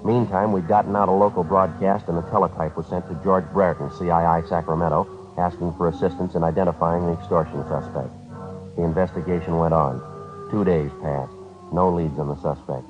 Meantime, 0.05 0.53
we'd 0.53 0.69
gotten 0.69 0.97
out 0.97 1.09
a 1.09 1.13
local 1.13 1.45
broadcast, 1.45 2.09
and 2.09 2.19
a 2.19 2.23
teletype 2.31 2.77
was 2.77 2.87
sent 2.87 3.07
to 3.09 3.15
George 3.23 3.47
Brereton, 3.53 3.91
CII 3.91 4.49
Sacramento, 4.49 5.07
asking 5.39 5.73
for 5.75 5.89
assistance 5.89 6.35
in 6.35 6.43
identifying 6.43 7.07
the 7.07 7.13
extortion 7.13 7.63
suspect. 7.69 8.11
The 8.77 8.83
investigation 8.83 9.59
went 9.59 9.75
on. 9.75 10.03
Two 10.51 10.65
days 10.65 10.91
passed. 11.01 11.33
No 11.73 11.89
leads 11.91 12.19
on 12.19 12.29
the 12.29 12.37
suspect. 12.37 12.85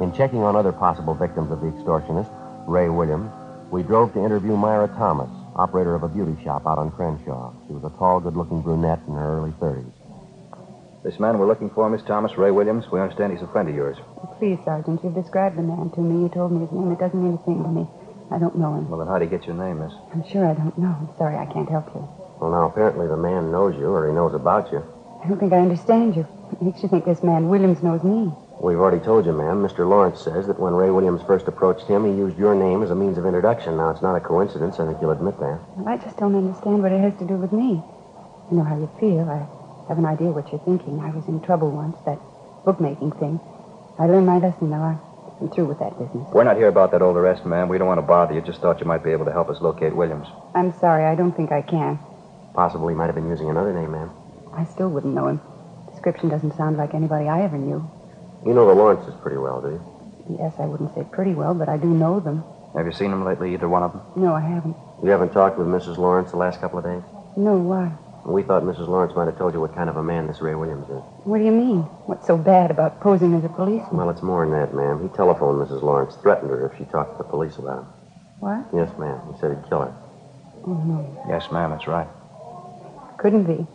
In 0.00 0.12
checking 0.12 0.44
on 0.44 0.54
other 0.54 0.70
possible 0.70 1.12
victims 1.14 1.50
of 1.50 1.60
the 1.60 1.66
extortionist, 1.66 2.30
Ray 2.68 2.88
Williams, 2.88 3.32
we 3.72 3.82
drove 3.82 4.12
to 4.14 4.24
interview 4.24 4.56
Myra 4.56 4.86
Thomas, 4.96 5.28
operator 5.56 5.96
of 5.96 6.04
a 6.04 6.08
beauty 6.08 6.40
shop 6.44 6.66
out 6.66 6.78
on 6.78 6.92
Crenshaw. 6.92 7.52
She 7.66 7.72
was 7.72 7.82
a 7.82 7.90
tall, 7.98 8.20
good-looking 8.20 8.62
brunette 8.62 9.00
in 9.08 9.14
her 9.14 9.38
early 9.38 9.50
30s. 9.58 9.90
This 11.02 11.18
man 11.18 11.38
we're 11.38 11.48
looking 11.48 11.70
for, 11.70 11.90
Miss 11.90 12.02
Thomas, 12.02 12.38
Ray 12.38 12.52
Williams, 12.52 12.84
we 12.92 13.00
understand 13.00 13.32
he's 13.32 13.42
a 13.42 13.48
friend 13.48 13.68
of 13.68 13.74
yours. 13.74 13.96
Oh, 13.98 14.36
please, 14.38 14.58
Sergeant, 14.64 15.02
you've 15.02 15.14
described 15.14 15.58
the 15.58 15.62
man 15.62 15.90
to 15.90 16.00
me. 16.00 16.22
You 16.22 16.28
told 16.28 16.52
me 16.52 16.60
his 16.60 16.70
name. 16.70 16.92
It 16.92 17.00
doesn't 17.00 17.20
mean 17.20 17.34
a 17.34 17.44
thing 17.44 17.62
to 17.64 17.68
me. 17.68 17.86
I 18.30 18.38
don't 18.38 18.56
know 18.56 18.74
him. 18.74 18.88
Well, 18.88 19.00
then 19.00 19.08
how'd 19.08 19.22
he 19.22 19.26
get 19.26 19.46
your 19.46 19.56
name, 19.56 19.80
miss? 19.80 19.92
I'm 20.14 20.22
sure 20.28 20.46
I 20.46 20.54
don't 20.54 20.78
know. 20.78 20.94
I'm 20.94 21.10
sorry 21.18 21.36
I 21.36 21.46
can't 21.46 21.68
help 21.68 21.86
you. 21.94 22.06
Well, 22.38 22.52
now, 22.52 22.66
apparently 22.70 23.08
the 23.08 23.16
man 23.16 23.50
knows 23.50 23.74
you, 23.74 23.86
or 23.90 24.06
he 24.06 24.12
knows 24.12 24.34
about 24.34 24.70
you. 24.70 24.78
I 25.24 25.28
don't 25.28 25.38
think 25.40 25.52
I 25.52 25.58
understand 25.58 26.14
you. 26.14 26.26
It 26.52 26.62
makes 26.62 26.82
you 26.82 26.88
think 26.88 27.04
this 27.04 27.22
man 27.24 27.48
Williams 27.48 27.82
knows 27.82 28.04
me. 28.04 28.30
We've 28.60 28.78
already 28.78 28.98
told 28.98 29.24
you, 29.24 29.32
ma'am. 29.32 29.62
Mr. 29.62 29.88
Lawrence 29.88 30.20
says 30.20 30.48
that 30.48 30.58
when 30.58 30.74
Ray 30.74 30.90
Williams 30.90 31.22
first 31.22 31.46
approached 31.46 31.86
him, 31.86 32.04
he 32.04 32.10
used 32.10 32.36
your 32.36 32.56
name 32.56 32.82
as 32.82 32.90
a 32.90 32.94
means 32.94 33.16
of 33.16 33.24
introduction. 33.24 33.76
Now, 33.76 33.90
it's 33.90 34.02
not 34.02 34.16
a 34.16 34.20
coincidence. 34.20 34.80
I 34.80 34.86
think 34.86 34.98
you'll 35.00 35.12
admit 35.12 35.38
that. 35.38 35.60
Well, 35.76 35.88
I 35.88 35.96
just 35.96 36.16
don't 36.16 36.34
understand 36.34 36.82
what 36.82 36.90
it 36.90 37.00
has 37.00 37.14
to 37.20 37.24
do 37.24 37.34
with 37.34 37.52
me. 37.52 37.80
I 38.50 38.54
know 38.54 38.64
how 38.64 38.76
you 38.76 38.90
feel. 38.98 39.30
I 39.30 39.46
have 39.88 39.98
an 39.98 40.06
idea 40.06 40.30
what 40.30 40.50
you're 40.50 40.60
thinking. 40.66 40.98
I 40.98 41.10
was 41.10 41.28
in 41.28 41.40
trouble 41.40 41.70
once, 41.70 41.96
that 42.04 42.18
bookmaking 42.64 43.12
thing. 43.12 43.38
I 43.96 44.06
learned 44.06 44.26
my 44.26 44.38
lesson, 44.38 44.70
though. 44.70 44.76
I- 44.82 44.98
I'm 45.40 45.50
through 45.50 45.66
with 45.66 45.78
that 45.78 45.96
business. 45.96 46.26
We're 46.32 46.42
not 46.42 46.56
here 46.56 46.66
about 46.66 46.90
that 46.90 47.00
old 47.00 47.16
arrest, 47.16 47.46
ma'am. 47.46 47.68
We 47.68 47.78
don't 47.78 47.86
want 47.86 47.98
to 48.00 48.06
bother 48.06 48.34
you. 48.34 48.40
Just 48.40 48.60
thought 48.60 48.80
you 48.80 48.86
might 48.86 49.04
be 49.04 49.12
able 49.12 49.24
to 49.26 49.30
help 49.32 49.48
us 49.50 49.60
locate 49.60 49.94
Williams. 49.94 50.26
I'm 50.56 50.72
sorry. 50.72 51.04
I 51.04 51.14
don't 51.14 51.30
think 51.30 51.52
I 51.52 51.62
can. 51.62 52.00
Possibly 52.54 52.94
he 52.94 52.98
might 52.98 53.06
have 53.06 53.14
been 53.14 53.28
using 53.28 53.48
another 53.48 53.72
name, 53.72 53.92
ma'am. 53.92 54.10
I 54.52 54.64
still 54.64 54.88
wouldn't 54.88 55.14
know 55.14 55.28
him. 55.28 55.40
Description 55.92 56.28
doesn't 56.28 56.56
sound 56.56 56.76
like 56.76 56.92
anybody 56.92 57.28
I 57.28 57.42
ever 57.42 57.56
knew. 57.56 57.88
You 58.44 58.54
know 58.54 58.66
the 58.66 58.74
Lawrences 58.74 59.14
pretty 59.22 59.36
well, 59.38 59.60
do 59.60 59.68
you? 59.68 60.36
Yes, 60.38 60.54
I 60.58 60.66
wouldn't 60.66 60.94
say 60.94 61.04
pretty 61.10 61.34
well, 61.34 61.54
but 61.54 61.68
I 61.68 61.76
do 61.76 61.86
know 61.88 62.20
them. 62.20 62.44
Have 62.76 62.86
you 62.86 62.92
seen 62.92 63.10
them 63.10 63.24
lately, 63.24 63.52
either 63.54 63.68
one 63.68 63.82
of 63.82 63.92
them? 63.92 64.02
No, 64.16 64.34
I 64.34 64.40
haven't. 64.40 64.76
You 65.02 65.10
haven't 65.10 65.32
talked 65.32 65.58
with 65.58 65.66
Mrs. 65.66 65.96
Lawrence 65.96 66.30
the 66.30 66.36
last 66.36 66.60
couple 66.60 66.78
of 66.78 66.84
days? 66.84 67.02
No, 67.36 67.56
why? 67.56 67.90
We 68.26 68.42
thought 68.42 68.62
Mrs. 68.62 68.88
Lawrence 68.88 69.14
might 69.16 69.24
have 69.24 69.38
told 69.38 69.54
you 69.54 69.60
what 69.60 69.74
kind 69.74 69.88
of 69.88 69.96
a 69.96 70.02
man 70.02 70.26
this 70.26 70.40
Ray 70.40 70.54
Williams 70.54 70.84
is. 70.90 71.02
What 71.24 71.38
do 71.38 71.44
you 71.44 71.52
mean? 71.52 71.80
What's 72.06 72.26
so 72.26 72.36
bad 72.36 72.70
about 72.70 73.00
posing 73.00 73.32
as 73.34 73.44
a 73.44 73.48
policeman? 73.48 73.96
Well, 73.96 74.10
it's 74.10 74.22
more 74.22 74.44
than 74.44 74.52
that, 74.58 74.74
ma'am. 74.74 75.00
He 75.02 75.08
telephoned 75.16 75.66
Mrs. 75.66 75.82
Lawrence, 75.82 76.14
threatened 76.16 76.50
her 76.50 76.70
if 76.70 76.76
she 76.78 76.84
talked 76.84 77.16
to 77.16 77.18
the 77.22 77.28
police 77.28 77.56
about 77.56 77.80
him. 77.80 77.86
What? 78.40 78.66
Yes, 78.74 78.90
ma'am. 78.98 79.20
He 79.32 79.40
said 79.40 79.56
he'd 79.56 79.68
kill 79.68 79.80
her. 79.82 79.94
Oh, 80.66 80.74
no. 80.84 81.24
Yes, 81.28 81.50
ma'am, 81.50 81.70
that's 81.70 81.86
right. 81.88 82.08
Couldn't 83.18 83.44
be. 83.44 83.66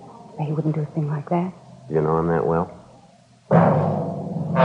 He 0.43 0.51
wouldn't 0.51 0.75
do 0.75 0.81
a 0.81 0.85
thing 0.85 1.09
like 1.09 1.29
that. 1.29 1.51
Do 1.89 1.95
you 1.95 2.01
know 2.01 2.19
him 2.19 2.27
that 2.27 2.45
well? 2.45 2.79
You 4.53 4.59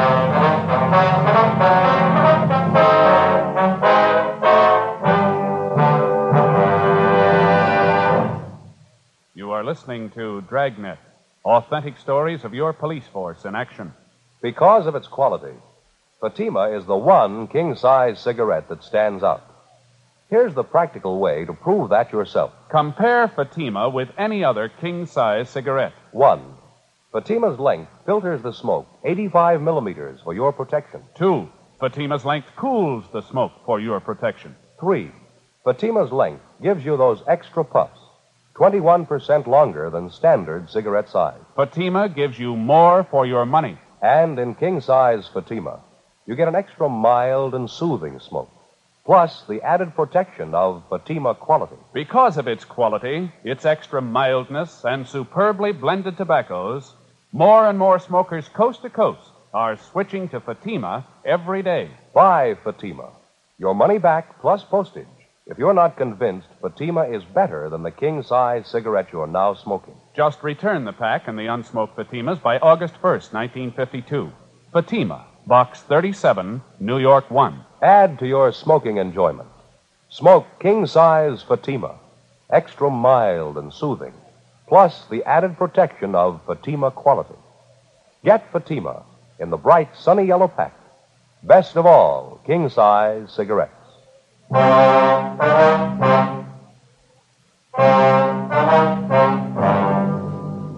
are 9.53 9.65
listening 9.65 10.11
to 10.11 10.43
Dragnet, 10.43 10.99
authentic 11.43 11.97
stories 11.97 12.45
of 12.45 12.53
your 12.53 12.75
police 12.75 13.07
force 13.07 13.47
in 13.47 13.55
action. 13.55 13.95
Because 14.43 14.87
of 14.87 14.95
its 14.95 15.09
quality, 15.09 15.57
Fatima 16.21 16.69
is 16.77 16.85
the 16.85 16.95
one 16.95 17.47
king 17.47 17.75
size 17.75 18.21
cigarette 18.21 18.69
that 18.69 18.85
stands 18.85 19.23
out. 19.23 19.43
Here's 20.29 20.53
the 20.53 20.65
practical 20.65 21.19
way 21.19 21.47
to 21.47 21.55
prove 21.55 21.89
that 21.89 22.13
yourself. 22.13 22.53
Compare 22.69 23.29
Fatima 23.29 23.89
with 23.89 24.11
any 24.19 24.45
other 24.45 24.69
king 24.69 25.07
size 25.07 25.49
cigarette. 25.49 25.95
One, 26.13 26.58
Fatima's 27.11 27.59
length 27.59 27.91
filters 28.05 28.43
the 28.43 28.53
smoke 28.53 28.87
85 29.03 29.63
millimeters 29.63 30.21
for 30.23 30.35
your 30.35 30.53
protection. 30.53 31.03
Two, 31.15 31.49
Fatima's 31.81 32.27
length 32.27 32.49
cools 32.55 33.05
the 33.13 33.23
smoke 33.23 33.53
for 33.65 33.81
your 33.81 33.99
protection. 33.99 34.55
Three, 34.79 35.11
Fatima's 35.65 36.13
length 36.13 36.43
gives 36.63 36.85
you 36.85 36.99
those 36.99 37.23
extra 37.27 37.65
puffs, 37.65 37.99
21% 38.57 39.47
longer 39.47 39.89
than 39.89 40.11
standard 40.11 40.69
cigarette 40.69 41.09
size. 41.09 41.41
Fatima 41.57 42.11
gives 42.11 42.39
you 42.39 42.55
more 42.55 43.05
for 43.05 43.25
your 43.25 43.47
money. 43.47 43.79
And 44.03 44.39
in 44.39 44.55
king 44.55 44.83
size 44.83 45.27
Fatima, 45.29 45.81
you 46.27 46.37
get 46.37 46.49
an 46.49 46.55
extra 46.55 46.91
mild 46.91 47.55
and 47.55 47.71
soothing 47.71 48.21
smoke, 48.21 48.51
plus 49.07 49.45
the 49.49 49.63
added 49.63 49.95
protection 49.95 50.55
of 50.55 50.83
Fatima 50.91 51.35
quality. 51.35 51.77
Because 51.95 52.37
of 52.37 52.47
its 52.47 52.67
quality, 52.67 53.33
its 53.45 53.65
extra 53.65 54.03
mildness, 54.03 54.85
and 54.85 55.09
superbly 55.09 55.73
blended 55.73 56.19
tobaccos, 56.19 56.93
more 57.33 57.69
and 57.69 57.79
more 57.79 57.99
smokers 57.99 58.49
coast 58.49 58.83
to 58.83 58.91
coast 58.91 59.31
are 59.53 59.77
switching 59.77 60.29
to 60.29 60.41
Fatima 60.41 61.07
every 61.25 61.63
day. 61.63 61.91
Buy 62.15 62.57
Fatima. 62.65 63.11
Your 63.59 63.75
money 63.75 63.99
back 63.99 64.41
plus 64.41 64.63
postage 64.65 65.07
if 65.49 65.57
you're 65.57 65.75
not 65.75 65.97
convinced 65.97 66.49
Fatima 66.61 67.05
is 67.05 67.25
better 67.25 67.71
than 67.71 67.83
the 67.83 67.91
king 67.91 68.23
size 68.23 68.69
cigarette 68.69 69.09
you're 69.13 69.27
now 69.27 69.55
smoking. 69.55 69.95
Just 70.15 70.43
return 70.43 70.85
the 70.85 70.93
pack 70.93 71.27
and 71.27 71.39
the 71.39 71.47
unsmoked 71.47 71.95
Fatimas 71.97 72.41
by 72.43 72.59
August 72.59 72.95
1st, 73.01 73.33
1952. 73.33 74.31
Fatima, 74.75 75.25
Box 75.47 75.81
37, 75.81 76.61
New 76.81 76.99
York 76.99 77.31
1. 77.31 77.65
Add 77.81 78.19
to 78.19 78.27
your 78.27 78.53
smoking 78.53 78.99
enjoyment. 78.99 79.49
Smoke 80.11 80.47
king 80.61 80.85
size 80.85 81.43
Fatima, 81.43 81.99
extra 82.51 82.91
mild 82.91 83.57
and 83.57 83.73
soothing, 83.73 84.13
plus 84.69 85.05
the 85.11 85.25
added 85.25 85.57
protection 85.57 86.15
of 86.15 86.41
Fatima 86.47 86.91
quality. 86.91 87.35
Get 88.25 88.53
Fatima 88.53 89.03
in 89.39 89.51
the 89.51 89.57
bright 89.57 89.97
sunny 89.97 90.25
yellow 90.25 90.49
pack. 90.49 90.75
Best 91.43 91.77
of 91.77 91.87
all, 91.87 92.41
king 92.47 92.69
size 92.69 93.33
cigarettes. 93.33 93.73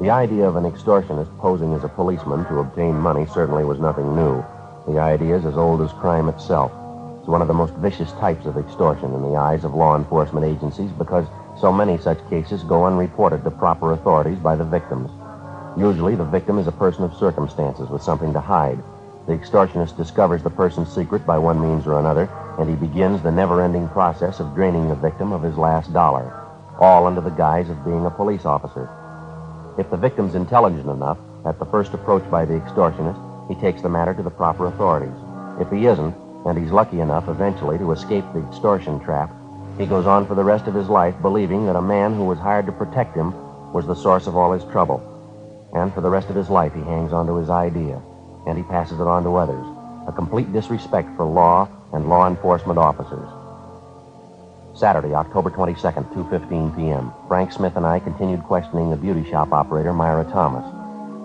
The 0.00 0.10
idea 0.10 0.46
of 0.46 0.56
an 0.56 0.64
extortionist 0.64 1.36
posing 1.38 1.72
as 1.74 1.84
a 1.84 1.88
policeman 1.88 2.44
to 2.46 2.58
obtain 2.58 2.94
money 2.98 3.26
certainly 3.26 3.64
was 3.64 3.78
nothing 3.80 4.14
new. 4.14 4.44
The 4.86 4.98
idea 4.98 5.36
is 5.36 5.44
as 5.44 5.56
old 5.56 5.82
as 5.82 5.92
crime 5.92 6.28
itself. 6.28 6.72
It's 7.18 7.28
one 7.28 7.42
of 7.42 7.48
the 7.48 7.54
most 7.54 7.74
vicious 7.74 8.12
types 8.12 8.46
of 8.46 8.56
extortion 8.56 9.12
in 9.14 9.22
the 9.22 9.36
eyes 9.36 9.64
of 9.64 9.74
law 9.74 9.96
enforcement 9.96 10.46
agencies 10.46 10.90
because 10.92 11.26
so 11.60 11.70
many 11.70 11.98
such 11.98 12.18
cases 12.30 12.62
go 12.62 12.86
unreported 12.86 13.44
to 13.44 13.50
proper 13.50 13.92
authorities 13.92 14.38
by 14.38 14.56
the 14.56 14.64
victims. 14.64 15.10
Usually, 15.78 16.14
the 16.14 16.24
victim 16.24 16.58
is 16.58 16.66
a 16.66 16.72
person 16.72 17.04
of 17.04 17.14
circumstances 17.14 17.88
with 17.90 18.02
something 18.02 18.32
to 18.32 18.40
hide. 18.40 18.82
The 19.26 19.34
extortionist 19.34 19.96
discovers 19.96 20.42
the 20.42 20.50
person's 20.50 20.92
secret 20.92 21.26
by 21.26 21.38
one 21.38 21.60
means 21.60 21.86
or 21.86 22.00
another, 22.00 22.28
and 22.58 22.68
he 22.68 22.74
begins 22.74 23.22
the 23.22 23.30
never 23.30 23.62
ending 23.62 23.88
process 23.88 24.40
of 24.40 24.54
draining 24.54 24.88
the 24.88 24.94
victim 24.94 25.32
of 25.32 25.42
his 25.42 25.56
last 25.56 25.92
dollar, 25.92 26.32
all 26.80 27.06
under 27.06 27.20
the 27.20 27.30
guise 27.30 27.68
of 27.68 27.84
being 27.84 28.06
a 28.06 28.10
police 28.10 28.44
officer. 28.44 28.88
If 29.78 29.90
the 29.90 29.96
victim's 29.96 30.34
intelligent 30.34 30.88
enough, 30.88 31.18
at 31.44 31.58
the 31.58 31.66
first 31.66 31.94
approach 31.94 32.28
by 32.30 32.44
the 32.44 32.54
extortionist, 32.54 33.48
he 33.48 33.54
takes 33.60 33.82
the 33.82 33.88
matter 33.88 34.14
to 34.14 34.22
the 34.22 34.30
proper 34.30 34.66
authorities. 34.66 35.14
If 35.60 35.70
he 35.70 35.86
isn't, 35.86 36.14
and 36.46 36.58
he's 36.58 36.72
lucky 36.72 37.00
enough 37.00 37.28
eventually 37.28 37.78
to 37.78 37.92
escape 37.92 38.24
the 38.32 38.46
extortion 38.46 38.98
trap, 39.00 39.30
he 39.80 39.86
goes 39.86 40.06
on 40.06 40.26
for 40.26 40.34
the 40.34 40.44
rest 40.44 40.66
of 40.66 40.74
his 40.74 40.90
life 40.90 41.14
believing 41.22 41.64
that 41.64 41.74
a 41.74 41.80
man 41.80 42.14
who 42.14 42.26
was 42.26 42.38
hired 42.38 42.66
to 42.66 42.72
protect 42.72 43.16
him 43.16 43.32
was 43.72 43.86
the 43.86 43.94
source 43.94 44.26
of 44.26 44.36
all 44.36 44.52
his 44.52 44.64
trouble. 44.70 45.00
And 45.74 45.92
for 45.94 46.02
the 46.02 46.10
rest 46.10 46.28
of 46.28 46.36
his 46.36 46.50
life, 46.50 46.74
he 46.74 46.80
hangs 46.80 47.14
on 47.14 47.26
to 47.26 47.36
his 47.36 47.48
idea, 47.48 48.02
and 48.46 48.58
he 48.58 48.64
passes 48.64 49.00
it 49.00 49.06
on 49.06 49.22
to 49.22 49.36
others. 49.36 49.64
A 50.06 50.12
complete 50.12 50.52
disrespect 50.52 51.08
for 51.16 51.24
law 51.24 51.66
and 51.94 52.10
law 52.10 52.28
enforcement 52.28 52.78
officers. 52.78 53.26
Saturday, 54.78 55.14
October 55.14 55.50
22nd, 55.50 56.12
2.15 56.12 56.76
p.m. 56.76 57.12
Frank 57.26 57.50
Smith 57.50 57.76
and 57.76 57.86
I 57.86 58.00
continued 58.00 58.42
questioning 58.44 58.90
the 58.90 58.96
beauty 58.96 59.28
shop 59.30 59.50
operator, 59.50 59.94
Myra 59.94 60.24
Thomas. 60.24 60.64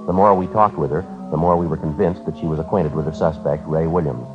The 0.08 0.14
more 0.14 0.34
we 0.34 0.48
talked 0.48 0.78
with 0.78 0.92
her, 0.92 1.02
the 1.30 1.38
more 1.38 1.58
we 1.58 1.68
were 1.68 1.78
convinced 1.78 2.26
that 2.26 2.38
she 2.38 2.46
was 2.46 2.60
acquainted 2.60 2.96
with 2.96 3.06
the 3.06 3.14
suspect, 3.14 3.68
Ray 3.68 3.88
Williams. 3.88 4.28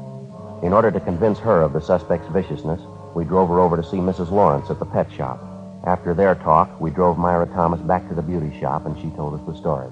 In 0.62 0.74
order 0.74 0.90
to 0.90 1.00
convince 1.00 1.38
her 1.38 1.62
of 1.62 1.72
the 1.72 1.80
suspect's 1.80 2.28
viciousness, 2.28 2.80
we 3.14 3.24
drove 3.24 3.48
her 3.48 3.60
over 3.60 3.76
to 3.76 3.82
see 3.82 3.98
Mrs. 3.98 4.30
Lawrence 4.30 4.70
at 4.70 4.78
the 4.78 4.84
pet 4.86 5.10
shop. 5.12 5.40
After 5.86 6.14
their 6.14 6.34
talk, 6.34 6.80
we 6.80 6.90
drove 6.90 7.18
Myra 7.18 7.46
Thomas 7.46 7.80
back 7.80 8.08
to 8.08 8.14
the 8.14 8.22
beauty 8.22 8.58
shop, 8.60 8.86
and 8.86 8.96
she 8.98 9.10
told 9.16 9.40
us 9.40 9.46
the 9.46 9.56
story. 9.56 9.88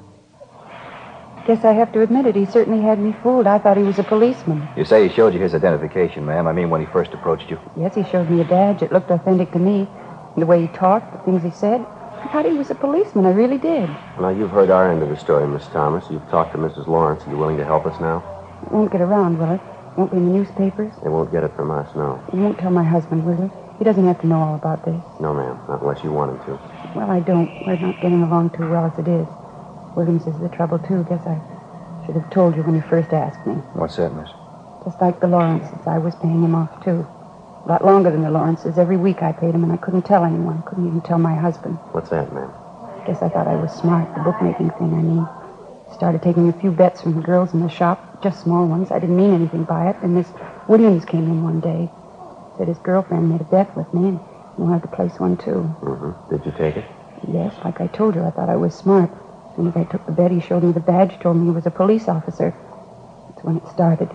Guess 1.46 1.64
I 1.64 1.72
have 1.72 1.92
to 1.94 2.02
admit 2.02 2.26
it. 2.26 2.37
He 2.37 2.44
certainly 2.44 2.83
had 2.83 2.98
me 2.98 3.16
fooled. 3.22 3.46
I 3.46 3.59
thought 3.59 3.78
he 3.78 3.83
was 3.83 3.98
a 3.98 4.04
policeman. 4.04 4.68
You 4.76 4.85
say 4.85 5.09
he 5.09 5.14
showed 5.14 5.33
you 5.33 5.40
his 5.40 5.54
identification, 5.54 6.26
ma'am. 6.26 6.46
I 6.46 6.52
mean, 6.52 6.68
when 6.68 6.83
he 6.83 6.87
first 6.92 7.14
approached 7.14 7.48
you. 7.48 7.59
Yes, 7.74 7.94
he 7.94 8.04
showed 8.04 8.28
me 8.28 8.42
a 8.42 8.44
badge. 8.44 8.83
It 8.83 8.92
looked 8.92 9.11
authentic 9.11 9.52
to 9.52 9.59
me. 9.59 9.88
The 10.37 10.44
way 10.44 10.61
he 10.61 10.68
talked, 10.68 11.11
the 11.11 11.18
things 11.24 11.42
he 11.42 11.50
said. 11.50 11.81
I 11.81 12.28
thought 12.31 12.44
he 12.44 12.52
was 12.52 12.70
a 12.70 12.74
policeman. 12.74 13.24
I 13.24 13.31
really 13.31 13.57
did. 13.57 13.88
Now, 14.20 14.28
you've 14.28 14.50
heard 14.50 14.68
our 14.68 14.90
end 14.90 15.02
of 15.02 15.09
the 15.09 15.16
story, 15.16 15.46
Miss 15.48 15.66
Thomas. 15.68 16.04
You've 16.11 16.28
talked 16.28 16.52
to 16.52 16.59
Mrs. 16.59 16.87
Lawrence. 16.87 17.22
Are 17.26 17.31
you 17.31 17.38
willing 17.38 17.57
to 17.57 17.64
help 17.64 17.87
us 17.87 17.98
now? 17.98 18.22
It 18.66 18.70
won't 18.70 18.92
get 18.92 19.00
around, 19.00 19.38
will 19.38 19.52
it? 19.52 19.61
Won't 19.98 20.12
be 20.12 20.18
in 20.18 20.26
the 20.30 20.38
newspapers? 20.38 20.92
They 21.02 21.11
won't 21.11 21.32
get 21.32 21.42
it 21.42 21.50
from 21.56 21.72
us, 21.72 21.92
no. 21.96 22.22
You 22.32 22.38
won't 22.38 22.56
tell 22.56 22.70
my 22.70 22.84
husband, 22.84 23.26
will 23.26 23.34
you? 23.34 23.50
He 23.78 23.84
doesn't 23.84 24.06
have 24.06 24.20
to 24.20 24.28
know 24.28 24.38
all 24.38 24.54
about 24.54 24.84
this. 24.84 24.94
No, 25.18 25.34
ma'am. 25.34 25.58
Not 25.66 25.82
unless 25.82 26.04
you 26.04 26.12
want 26.12 26.38
him 26.38 26.46
to. 26.46 26.52
Well, 26.94 27.11
I 27.11 27.18
don't. 27.18 27.50
We're 27.66 27.74
not 27.80 28.00
getting 28.00 28.22
along 28.22 28.50
too 28.50 28.70
well 28.70 28.87
as 28.87 28.96
it 28.96 29.08
is. 29.08 29.26
Williams 29.96 30.24
is 30.28 30.38
the 30.38 30.50
trouble, 30.50 30.78
too. 30.78 31.04
Guess 31.08 31.26
I 31.26 31.42
should 32.06 32.14
have 32.14 32.30
told 32.30 32.54
you 32.54 32.62
when 32.62 32.76
you 32.76 32.82
first 32.82 33.12
asked 33.12 33.44
me. 33.44 33.54
What's 33.74 33.96
that, 33.96 34.14
miss? 34.14 34.30
Just 34.84 35.00
like 35.00 35.18
the 35.18 35.26
Lawrences, 35.26 35.84
I 35.84 35.98
was 35.98 36.14
paying 36.22 36.44
him 36.44 36.54
off, 36.54 36.70
too. 36.84 37.04
A 37.64 37.68
lot 37.68 37.84
longer 37.84 38.12
than 38.12 38.22
the 38.22 38.30
Lawrences. 38.30 38.78
Every 38.78 38.96
week 38.96 39.24
I 39.24 39.32
paid 39.32 39.52
him, 39.52 39.64
and 39.64 39.72
I 39.72 39.78
couldn't 39.78 40.02
tell 40.02 40.24
anyone. 40.24 40.62
Couldn't 40.62 40.87
even 40.87 41.00
tell 41.00 41.18
my 41.18 41.34
husband. 41.34 41.74
What's 41.90 42.11
that, 42.11 42.32
ma'am? 42.32 42.52
Guess 43.04 43.20
I 43.20 43.28
thought 43.30 43.48
I 43.48 43.56
was 43.56 43.72
smart, 43.72 44.14
the 44.14 44.22
bookmaking 44.22 44.70
thing, 44.78 44.94
I 44.94 45.02
mean. 45.02 45.28
Started 45.94 46.22
taking 46.22 46.48
a 46.48 46.53
few 46.53 46.70
bets 46.70 47.01
from 47.01 47.14
the 47.14 47.22
girls 47.22 47.55
in 47.55 47.61
the 47.61 47.68
shop, 47.68 48.22
just 48.22 48.42
small 48.42 48.66
ones. 48.66 48.90
I 48.90 48.98
didn't 48.98 49.16
mean 49.16 49.35
anything 49.35 49.64
by 49.64 49.90
it. 49.90 49.96
And 50.03 50.14
Miss 50.14 50.29
Williams 50.68 51.05
came 51.05 51.24
in 51.24 51.42
one 51.42 51.61
day. 51.61 51.90
Said 52.57 52.68
his 52.68 52.79
girlfriend 52.79 53.29
made 53.31 53.40
a 53.40 53.44
bet 53.44 53.77
with 53.77 53.92
me 53.92 54.09
and 54.09 54.20
he 54.57 54.62
wanted 54.62 54.83
to 54.83 54.88
place 54.88 55.18
one, 55.18 55.37
too. 55.37 55.74
Mm-hmm. 55.81 56.31
Did 56.31 56.46
you 56.46 56.53
take 56.53 56.77
it? 56.77 56.85
Yes, 57.27 57.55
like 57.64 57.81
I 57.81 57.88
told 57.88 58.14
you, 58.14 58.22
I 58.22 58.31
thought 58.31 58.48
I 58.48 58.57
was 58.57 58.74
smart. 58.74 59.11
As 59.51 59.57
soon 59.57 59.68
as 59.68 59.77
I 59.77 59.85
took 59.85 60.05
the 60.07 60.12
bet, 60.12 60.31
he 60.31 60.40
showed 60.40 60.62
me 60.62 60.72
the 60.72 60.81
badge, 60.81 61.18
told 61.20 61.37
me 61.37 61.46
he 61.46 61.51
was 61.51 61.66
a 61.66 61.70
police 61.70 62.07
officer. 62.07 62.55
That's 63.29 63.44
when 63.44 63.57
it 63.57 63.66
started. 63.68 64.09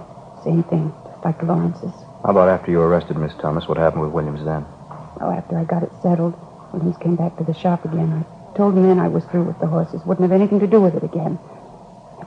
Same 0.43 0.63
thing, 0.63 0.93
just 1.05 1.23
like 1.25 1.39
the 1.39 1.45
Lawrences. 1.45 1.91
How 2.23 2.31
about 2.31 2.47
after 2.47 2.71
you 2.71 2.77
were 2.77 2.87
arrested, 2.87 3.17
Miss 3.17 3.33
Thomas? 3.35 3.67
What 3.67 3.77
happened 3.77 4.03
with 4.03 4.11
Williams 4.11 4.43
then? 4.45 4.65
Oh, 5.19 5.31
after 5.31 5.57
I 5.57 5.65
got 5.65 5.83
it 5.83 5.91
settled, 6.01 6.33
Williams 6.71 6.97
came 6.97 7.15
back 7.15 7.37
to 7.37 7.43
the 7.43 7.53
shop 7.53 7.83
again. 7.85 8.25
I 8.25 8.57
told 8.57 8.77
him 8.77 8.83
then 8.83 8.99
I 8.99 9.07
was 9.07 9.25
through 9.25 9.43
with 9.43 9.59
the 9.59 9.67
horses, 9.67 10.05
wouldn't 10.05 10.29
have 10.29 10.39
anything 10.39 10.59
to 10.59 10.67
do 10.67 10.81
with 10.81 10.95
it 10.95 11.03
again. 11.03 11.39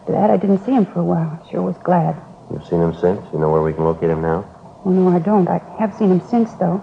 After 0.07 0.21
that, 0.21 0.31
I 0.31 0.37
didn't 0.37 0.64
see 0.64 0.71
him 0.71 0.87
for 0.87 1.01
a 1.01 1.05
while. 1.05 1.42
I 1.42 1.51
Sure 1.51 1.62
was 1.62 1.77
glad. 1.79 2.14
You've 2.53 2.64
seen 2.64 2.81
him 2.81 2.95
since? 2.95 3.27
You 3.33 3.40
know 3.40 3.51
where 3.51 3.61
we 3.61 3.73
can 3.73 3.83
locate 3.83 4.09
him 4.09 4.23
now? 4.23 4.47
Oh, 4.85 4.90
no, 4.90 5.09
I 5.09 5.19
don't. 5.19 5.49
I 5.49 5.59
have 5.81 5.92
seen 5.97 6.12
him 6.12 6.21
since, 6.21 6.53
though. 6.53 6.79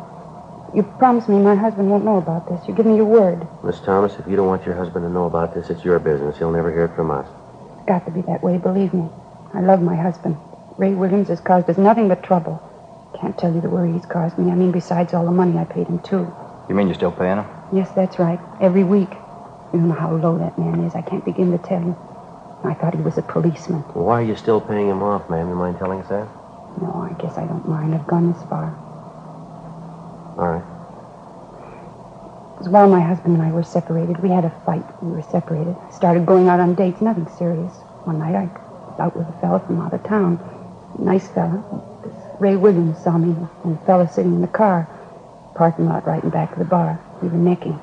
You 0.76 0.84
promised 0.84 1.30
me 1.30 1.40
my 1.40 1.56
husband 1.56 1.90
won't 1.90 2.04
know 2.04 2.18
about 2.18 2.50
this. 2.50 2.68
You 2.68 2.74
give 2.74 2.86
me 2.86 2.98
your 2.98 3.06
word. 3.06 3.48
Miss 3.64 3.80
Thomas, 3.80 4.20
if 4.20 4.28
you 4.28 4.36
don't 4.36 4.48
want 4.48 4.66
your 4.66 4.76
husband 4.76 5.06
to 5.06 5.10
know 5.10 5.24
about 5.26 5.54
this, 5.54 5.70
it's 5.70 5.86
your 5.86 6.00
business. 6.00 6.38
He'll 6.38 6.52
never 6.52 6.70
hear 6.70 6.84
it 6.84 6.96
from 6.98 7.12
us. 7.12 7.26
It's 7.78 7.88
got 7.88 8.04
to 8.08 8.12
be 8.12 8.20
that 8.24 8.44
way, 8.44 8.58
believe 8.58 8.94
me. 8.94 9.08
I 9.54 9.62
love 9.62 9.82
my 9.82 9.96
husband. 9.96 10.36
Ray 10.78 10.94
Williams 10.94 11.30
has 11.30 11.40
caused 11.40 11.70
us 11.70 11.78
nothing 11.78 12.10
but 12.10 12.24
trouble. 12.24 12.60
Can't 13.22 13.38
tell 13.38 13.54
you 13.54 13.62
the 13.62 13.70
worry 13.70 13.94
he's 13.94 14.06
caused 14.06 14.38
me. 14.38 14.52
I 14.52 14.56
mean, 14.56 14.74
besides 14.74 15.14
all 15.14 15.24
the 15.24 15.32
money 15.32 15.58
I 15.58 15.64
paid 15.64 15.88
him, 15.88 16.00
too. 16.00 16.28
You 16.68 16.76
mean 16.76 16.88
you're 16.88 16.96
still 16.96 17.14
paying 17.14 17.38
him? 17.38 17.46
Yes, 17.72 17.90
that's 17.96 18.20
right. 18.20 18.42
Every 18.60 18.84
week. 18.84 19.12
You 19.72 19.80
don't 19.80 19.88
know 19.88 19.96
how 19.96 20.14
low 20.14 20.38
that 20.40 20.60
man 20.60 20.82
is. 20.82 20.94
I 20.94 21.02
can't 21.02 21.24
begin 21.24 21.54
to 21.54 21.58
tell 21.58 21.80
you. 21.82 21.96
I 22.64 22.74
thought 22.74 22.96
he 22.96 23.02
was 23.02 23.18
a 23.18 23.22
policeman. 23.22 23.84
Well, 23.94 24.06
why 24.06 24.22
are 24.22 24.24
you 24.24 24.36
still 24.36 24.62
paying 24.62 24.88
him 24.88 25.04
off, 25.04 25.30
ma'am? 25.30 25.50
You 25.50 25.56
mind 25.56 25.78
telling 25.78 26.00
us 26.00 26.08
that? 26.10 26.28
No, 26.82 27.08
I 27.10 27.14
guess 27.22 27.38
I 27.38 27.46
don't 27.46 27.68
mind. 27.68 27.94
I've 27.94 28.08
gone 28.08 28.32
this 28.32 28.42
far. 28.44 28.74
All 30.38 30.48
right. 30.48 30.64
It 32.56 32.60
was 32.60 32.70
while 32.70 32.88
my 32.88 33.02
husband 33.02 33.36
and 33.36 33.44
I 33.44 33.52
were 33.52 33.64
separated. 33.64 34.20
We 34.24 34.30
had 34.30 34.46
a 34.46 34.50
fight. 34.66 34.86
We 35.04 35.12
were 35.12 35.22
separated. 35.24 35.76
I 35.78 35.92
started 35.92 36.26
going 36.26 36.48
out 36.48 36.62
on 36.62 36.76
dates, 36.76 37.02
nothing 37.02 37.28
serious. 37.38 37.74
One 38.06 38.20
night 38.20 38.36
I 38.36 38.46
was 38.46 39.00
out 39.00 39.16
with 39.18 39.28
a 39.28 39.34
fella 39.42 39.60
from 39.60 39.82
out 39.82 39.94
of 39.94 40.04
town. 40.04 40.40
Nice 40.98 41.28
fella. 41.28 41.62
This 42.04 42.14
Ray 42.40 42.56
Williams 42.56 43.04
saw 43.04 43.18
me 43.18 43.36
and 43.64 43.78
a 43.78 43.86
fella 43.86 44.08
sitting 44.08 44.36
in 44.36 44.42
the 44.42 44.48
car. 44.48 44.88
Parking 45.56 45.86
lot 45.88 46.08
right 46.08 46.24
in 46.24 46.30
back 46.30 46.54
of 46.54 46.60
the 46.60 46.66
bar. 46.66 47.00
We 47.22 47.28
were 47.28 47.38
necking. 47.38 47.80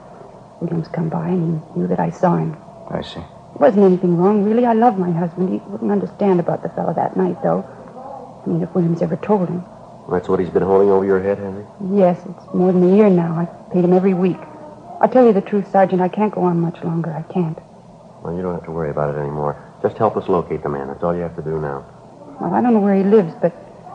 Williams 0.60 0.88
come 0.88 1.08
by 1.08 1.28
and 1.28 1.62
he 1.74 1.78
knew 1.80 1.86
that 1.86 2.00
I 2.00 2.10
saw 2.10 2.36
him. 2.36 2.56
I 2.88 3.02
see. 3.02 3.20
There 3.60 3.68
wasn't 3.68 3.84
anything 3.84 4.16
wrong, 4.16 4.42
really. 4.42 4.64
I 4.64 4.72
love 4.72 4.98
my 4.98 5.10
husband. 5.10 5.50
He 5.50 5.58
wouldn't 5.68 5.92
understand 5.92 6.40
about 6.40 6.62
the 6.62 6.70
fellow 6.70 6.94
that 6.94 7.14
night, 7.14 7.42
though. 7.42 7.62
I 8.42 8.48
mean, 8.48 8.62
if 8.62 8.74
Williams 8.74 9.02
ever 9.02 9.16
told 9.16 9.50
him. 9.50 9.62
That's 10.10 10.30
what 10.30 10.40
he's 10.40 10.48
been 10.48 10.62
holding 10.62 10.88
over 10.88 11.04
your 11.04 11.20
head, 11.20 11.36
Henry? 11.36 11.66
Yes, 11.92 12.18
it's 12.24 12.54
more 12.54 12.72
than 12.72 12.90
a 12.90 12.96
year 12.96 13.10
now. 13.10 13.36
I've 13.36 13.70
paid 13.70 13.84
him 13.84 13.92
every 13.92 14.14
week. 14.14 14.38
I'll 15.02 15.10
tell 15.10 15.26
you 15.26 15.34
the 15.34 15.42
truth, 15.42 15.70
Sergeant. 15.70 16.00
I 16.00 16.08
can't 16.08 16.32
go 16.32 16.40
on 16.40 16.58
much 16.58 16.82
longer. 16.82 17.12
I 17.12 17.20
can't. 17.30 17.58
Well, 18.22 18.34
you 18.34 18.40
don't 18.40 18.54
have 18.54 18.64
to 18.64 18.70
worry 18.70 18.88
about 18.88 19.14
it 19.14 19.18
anymore. 19.18 19.62
Just 19.82 19.98
help 19.98 20.16
us 20.16 20.26
locate 20.26 20.62
the 20.62 20.70
man. 20.70 20.86
That's 20.88 21.02
all 21.02 21.14
you 21.14 21.20
have 21.20 21.36
to 21.36 21.42
do 21.42 21.60
now. 21.60 21.84
Well, 22.40 22.54
I 22.54 22.62
don't 22.62 22.72
know 22.72 22.80
where 22.80 22.96
he 22.96 23.04
lives, 23.04 23.34
but 23.42 23.52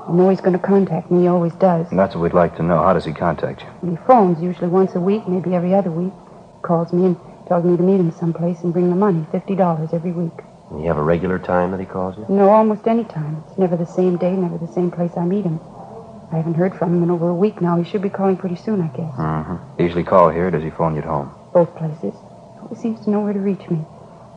I 0.08 0.12
know 0.12 0.30
he's 0.30 0.42
going 0.42 0.54
to 0.54 0.60
contact 0.60 1.10
me. 1.10 1.22
He 1.22 1.28
always 1.28 1.54
does. 1.54 1.90
And 1.90 1.98
that's 1.98 2.14
what 2.14 2.22
we'd 2.22 2.34
like 2.34 2.56
to 2.58 2.64
know. 2.64 2.84
How 2.84 2.94
does 2.94 3.06
he 3.06 3.14
contact 3.14 3.64
you? 3.64 3.90
He 3.90 3.96
phones 4.06 4.40
usually 4.40 4.68
once 4.68 4.94
a 4.94 5.00
week, 5.00 5.28
maybe 5.28 5.56
every 5.56 5.74
other 5.74 5.90
week. 5.90 6.14
Calls 6.62 6.94
me 6.94 7.06
and 7.08 7.18
tells 7.48 7.64
me 7.66 7.78
to 7.78 7.84
meet 7.84 8.00
him 8.00 8.12
someplace 8.12 8.62
and 8.62 8.74
bring 8.74 8.90
the 8.90 8.96
money, 8.96 9.26
$50 9.32 9.94
every 9.94 10.12
week. 10.12 10.44
And 10.72 10.82
you 10.82 10.88
have 10.88 10.98
a 10.98 11.04
regular 11.04 11.38
time 11.40 11.72
that 11.72 11.80
he 11.80 11.86
calls 11.86 12.18
you? 12.18 12.26
No, 12.28 12.50
almost 12.50 12.88
any 12.88 13.04
time. 13.04 13.44
It's 13.48 13.58
never 13.58 13.78
the 13.78 13.86
same 13.86 14.18
day, 14.18 14.32
never 14.32 14.58
the 14.58 14.72
same 14.72 14.90
place 14.92 15.12
I 15.16 15.26
meet 15.26 15.46
him. 15.46 15.60
I 16.32 16.38
haven't 16.38 16.56
heard 16.56 16.76
from 16.76 16.96
him 16.96 17.04
in 17.04 17.12
over 17.12 17.30
a 17.30 17.36
week 17.36 17.62
now. 17.62 17.78
He 17.78 17.90
should 17.90 18.02
be 18.02 18.10
calling 18.10 18.36
pretty 18.36 18.56
soon, 18.56 18.82
I 18.82 18.88
guess. 18.88 19.14
Mm-hmm. 19.16 19.82
Usually 19.82 20.04
call 20.04 20.30
here, 20.30 20.48
or 20.48 20.52
does 20.52 20.64
he 20.64 20.72
phone 20.72 20.96
you 20.96 21.02
at 21.02 21.08
home? 21.08 21.32
Both 21.54 21.76
places. 21.76 22.16
Always 22.62 22.80
seems 22.82 23.00
to 23.06 23.12
know 23.12 23.22
where 23.22 23.34
to 23.34 23.40
reach 23.40 23.70
me. 23.70 23.86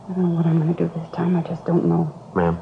I 0.07 0.13
don't 0.13 0.29
know 0.29 0.35
what 0.35 0.45
I'm 0.45 0.59
going 0.61 0.73
to 0.73 0.87
do 0.87 0.91
this 0.95 1.09
time. 1.11 1.35
I 1.35 1.41
just 1.41 1.65
don't 1.65 1.85
know. 1.85 2.13
Ma'am? 2.35 2.59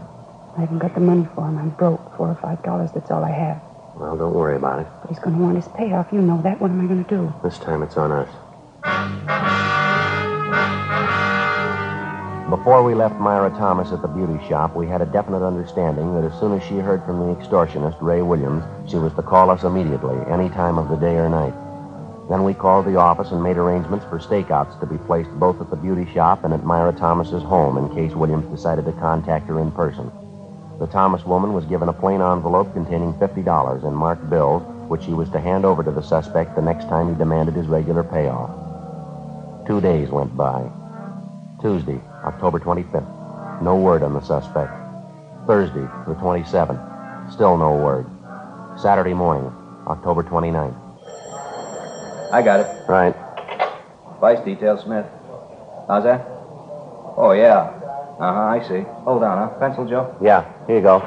I 0.57 0.62
haven't 0.62 0.79
got 0.79 0.95
the 0.95 1.01
money 1.01 1.27
for 1.36 1.47
him. 1.47 1.57
I'm 1.57 1.69
broke. 1.71 2.15
Four 2.15 2.29
or 2.29 2.36
five 2.36 2.63
dollars. 2.63 2.91
That's 2.93 3.12
all 3.12 3.23
I 3.23 3.31
have. 3.31 3.62
Well, 3.95 4.15
don't 4.15 4.33
worry 4.33 4.55
about 4.55 4.79
it. 4.79 4.88
But 5.01 5.10
he's 5.10 5.19
going 5.19 5.36
to 5.36 5.41
want 5.41 5.55
his 5.57 5.67
payoff. 5.67 6.07
You 6.12 6.21
know 6.21 6.41
that. 6.41 6.60
What 6.62 6.71
am 6.71 6.81
I 6.81 6.88
going 6.88 7.03
to 7.03 7.10
do? 7.10 7.33
This 7.43 7.57
time 7.60 7.83
it's 7.83 7.97
on 7.97 8.12
us. 8.12 8.29
Before 12.49 12.81
we 12.81 12.93
left 12.93 13.19
Myra 13.19 13.49
Thomas 13.49 13.91
at 13.91 14.01
the 14.01 14.07
beauty 14.07 14.39
shop, 14.47 14.73
we 14.73 14.88
had 14.88 15.01
a 15.01 15.05
definite 15.05 15.45
understanding 15.45 16.15
that 16.15 16.23
as 16.23 16.39
soon 16.39 16.53
as 16.53 16.63
she 16.63 16.77
heard 16.77 17.03
from 17.03 17.19
the 17.19 17.36
extortionist, 17.36 18.01
Ray 18.01 18.21
Williams, 18.21 18.63
she 18.89 18.95
was 18.95 19.12
to 19.15 19.21
call 19.21 19.49
us 19.49 19.63
immediately, 19.63 20.15
any 20.31 20.47
time 20.47 20.77
of 20.77 20.88
the 20.88 20.95
day 20.95 21.17
or 21.17 21.27
night. 21.27 21.53
Then 22.29 22.45
we 22.45 22.53
called 22.53 22.86
the 22.86 22.95
office 22.95 23.31
and 23.31 23.43
made 23.43 23.57
arrangements 23.57 24.05
for 24.05 24.17
stakeouts 24.17 24.79
to 24.79 24.86
be 24.86 24.97
placed 24.99 25.29
both 25.31 25.60
at 25.60 25.69
the 25.69 25.75
beauty 25.75 26.10
shop 26.13 26.45
and 26.45 26.53
at 26.53 26.63
Myra 26.63 26.93
Thomas's 26.93 27.43
home 27.43 27.77
in 27.77 27.93
case 27.93 28.15
Williams 28.15 28.49
decided 28.49 28.86
to 28.86 28.93
contact 28.93 29.47
her 29.47 29.60
in 29.60 29.69
person. 29.69 30.10
The 30.79 30.88
Thomas 30.88 31.25
woman 31.25 31.51
was 31.51 31.65
given 31.65 31.89
a 31.89 31.93
plain 31.93 32.21
envelope 32.21 32.71
containing 32.71 33.12
$50 33.15 33.83
in 33.83 33.93
marked 33.93 34.29
bills, 34.29 34.63
which 34.88 35.03
she 35.03 35.13
was 35.13 35.29
to 35.31 35.41
hand 35.41 35.65
over 35.65 35.83
to 35.83 35.91
the 35.91 36.01
suspect 36.01 36.55
the 36.55 36.62
next 36.62 36.86
time 36.86 37.10
he 37.10 37.15
demanded 37.15 37.55
his 37.55 37.67
regular 37.67 38.05
payoff. 38.05 39.67
Two 39.67 39.81
days 39.81 40.10
went 40.12 40.33
by. 40.38 40.71
Tuesday, 41.62 41.99
October 42.27 42.59
25th. 42.59 43.61
No 43.61 43.77
word 43.77 44.03
on 44.03 44.13
the 44.13 44.19
suspect. 44.21 44.71
Thursday, 45.47 45.87
the 46.07 46.13
27th. 46.15 47.31
Still 47.31 47.57
no 47.57 47.71
word. 47.71 48.05
Saturday 48.77 49.13
morning, 49.13 49.49
October 49.87 50.23
29th. 50.23 50.75
I 52.33 52.41
got 52.41 52.59
it. 52.59 52.67
Right. 52.89 53.15
Vice 54.19 54.43
detail, 54.43 54.77
Smith. 54.77 55.05
How's 55.87 56.03
that? 56.03 56.27
Oh, 57.15 57.31
yeah. 57.31 57.71
Uh-huh, 58.19 58.27
I 58.27 58.59
see. 58.67 58.81
Hold 59.05 59.23
on, 59.23 59.37
huh? 59.37 59.59
Pencil, 59.59 59.87
Joe? 59.87 60.15
Yeah, 60.21 60.43
here 60.67 60.77
you 60.77 60.81
go. 60.81 60.97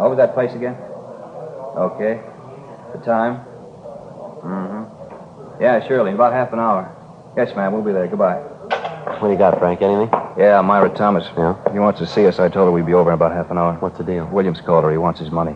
Over 0.00 0.16
that 0.16 0.32
place 0.32 0.54
again? 0.54 0.74
Okay. 1.76 2.20
The 2.94 2.98
time? 3.04 3.44
Mm-hmm. 4.40 5.62
Yeah, 5.62 5.86
surely. 5.86 6.10
In 6.10 6.14
about 6.14 6.32
half 6.32 6.52
an 6.52 6.60
hour. 6.60 6.90
Yes, 7.36 7.54
ma'am. 7.54 7.72
We'll 7.72 7.82
be 7.82 7.92
there. 7.92 8.06
Goodbye. 8.06 8.53
What 9.06 9.28
do 9.28 9.30
you 9.30 9.38
got, 9.38 9.58
Frank? 9.58 9.82
Anything? 9.82 10.08
Yeah, 10.38 10.60
Myra 10.62 10.88
Thomas. 10.88 11.26
Yeah? 11.36 11.56
He 11.72 11.78
wants 11.78 12.00
to 12.00 12.06
see 12.06 12.26
us. 12.26 12.38
I 12.38 12.48
told 12.48 12.66
her 12.68 12.72
we'd 12.72 12.86
be 12.86 12.94
over 12.94 13.10
in 13.10 13.14
about 13.14 13.32
half 13.32 13.50
an 13.50 13.58
hour. 13.58 13.74
What's 13.74 13.98
the 13.98 14.04
deal? 14.04 14.26
Williams 14.26 14.60
called 14.60 14.84
her. 14.84 14.90
He 14.90 14.98
wants 14.98 15.20
his 15.20 15.30
money. 15.30 15.54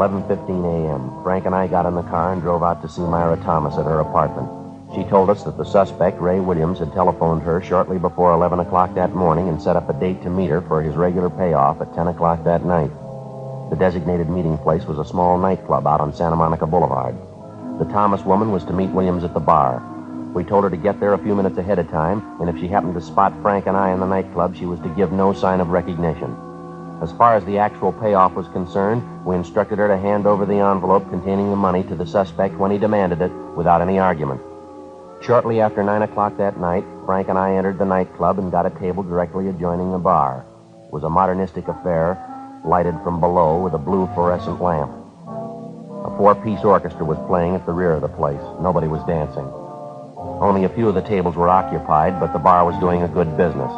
11.15 0.00 0.64
a.m. 0.64 1.22
Frank 1.22 1.44
and 1.44 1.54
I 1.54 1.66
got 1.66 1.84
in 1.84 1.94
the 1.94 2.02
car 2.02 2.32
and 2.32 2.40
drove 2.40 2.62
out 2.62 2.80
to 2.82 2.88
see 2.88 3.02
Myra 3.02 3.36
Thomas 3.38 3.76
at 3.76 3.84
her 3.84 4.00
apartment. 4.00 4.48
She 4.94 5.04
told 5.04 5.30
us 5.30 5.44
that 5.44 5.56
the 5.58 5.64
suspect, 5.64 6.20
Ray 6.20 6.40
Williams, 6.40 6.78
had 6.78 6.92
telephoned 6.92 7.42
her 7.42 7.62
shortly 7.62 7.98
before 7.98 8.32
11 8.32 8.60
o'clock 8.60 8.94
that 8.94 9.14
morning 9.14 9.48
and 9.48 9.60
set 9.62 9.76
up 9.76 9.88
a 9.88 9.92
date 9.92 10.22
to 10.22 10.30
meet 10.30 10.50
her 10.50 10.62
for 10.62 10.82
his 10.82 10.96
regular 10.96 11.30
payoff 11.30 11.80
at 11.80 11.94
10 11.94 12.08
o'clock 12.08 12.42
that 12.44 12.64
night. 12.64 12.90
The 13.70 13.76
designated 13.76 14.28
meeting 14.28 14.58
place 14.58 14.84
was 14.86 14.98
a 14.98 15.04
small 15.04 15.38
nightclub 15.38 15.86
out 15.86 16.00
on 16.00 16.14
Santa 16.14 16.34
Monica 16.34 16.66
Boulevard. 16.66 17.14
The 17.80 17.86
Thomas 17.86 18.26
woman 18.26 18.52
was 18.52 18.62
to 18.66 18.74
meet 18.74 18.90
Williams 18.90 19.24
at 19.24 19.32
the 19.32 19.40
bar. 19.40 19.82
We 20.34 20.44
told 20.44 20.64
her 20.64 20.70
to 20.70 20.76
get 20.76 21.00
there 21.00 21.14
a 21.14 21.18
few 21.18 21.34
minutes 21.34 21.56
ahead 21.56 21.78
of 21.78 21.88
time, 21.88 22.22
and 22.38 22.50
if 22.50 22.58
she 22.60 22.68
happened 22.68 22.92
to 22.92 23.00
spot 23.00 23.32
Frank 23.40 23.66
and 23.66 23.74
I 23.74 23.90
in 23.90 24.00
the 24.00 24.06
nightclub, 24.06 24.54
she 24.54 24.66
was 24.66 24.78
to 24.80 24.90
give 24.90 25.12
no 25.12 25.32
sign 25.32 25.62
of 25.62 25.70
recognition. 25.70 26.36
As 27.00 27.10
far 27.12 27.36
as 27.36 27.44
the 27.46 27.56
actual 27.56 27.94
payoff 27.94 28.34
was 28.34 28.48
concerned, 28.48 29.24
we 29.24 29.34
instructed 29.34 29.78
her 29.78 29.88
to 29.88 29.96
hand 29.96 30.26
over 30.26 30.44
the 30.44 30.58
envelope 30.58 31.08
containing 31.08 31.48
the 31.48 31.56
money 31.56 31.82
to 31.84 31.94
the 31.94 32.04
suspect 32.04 32.54
when 32.58 32.70
he 32.70 32.76
demanded 32.76 33.22
it 33.22 33.32
without 33.56 33.80
any 33.80 33.98
argument. 33.98 34.42
Shortly 35.22 35.62
after 35.62 35.82
9 35.82 36.02
o'clock 36.02 36.36
that 36.36 36.60
night, 36.60 36.84
Frank 37.06 37.30
and 37.30 37.38
I 37.38 37.54
entered 37.54 37.78
the 37.78 37.86
nightclub 37.86 38.38
and 38.38 38.52
got 38.52 38.66
a 38.66 38.78
table 38.78 39.02
directly 39.02 39.48
adjoining 39.48 39.90
the 39.90 39.98
bar. 39.98 40.44
It 40.84 40.92
was 40.92 41.04
a 41.04 41.08
modernistic 41.08 41.66
affair, 41.66 42.60
lighted 42.62 42.96
from 43.02 43.20
below 43.20 43.58
with 43.58 43.72
a 43.72 43.78
blue 43.78 44.06
fluorescent 44.12 44.60
lamp. 44.60 44.99
A 46.14 46.16
four 46.16 46.34
piece 46.34 46.62
orchestra 46.64 47.04
was 47.04 47.18
playing 47.26 47.54
at 47.54 47.64
the 47.64 47.72
rear 47.72 47.92
of 47.92 48.02
the 48.02 48.08
place. 48.08 48.40
Nobody 48.60 48.88
was 48.88 49.02
dancing. 49.06 49.46
Only 50.40 50.64
a 50.64 50.68
few 50.68 50.88
of 50.88 50.94
the 50.94 51.02
tables 51.02 51.36
were 51.36 51.48
occupied, 51.48 52.20
but 52.20 52.32
the 52.32 52.38
bar 52.38 52.64
was 52.64 52.78
doing 52.78 53.02
a 53.02 53.08
good 53.08 53.36
business. 53.36 53.72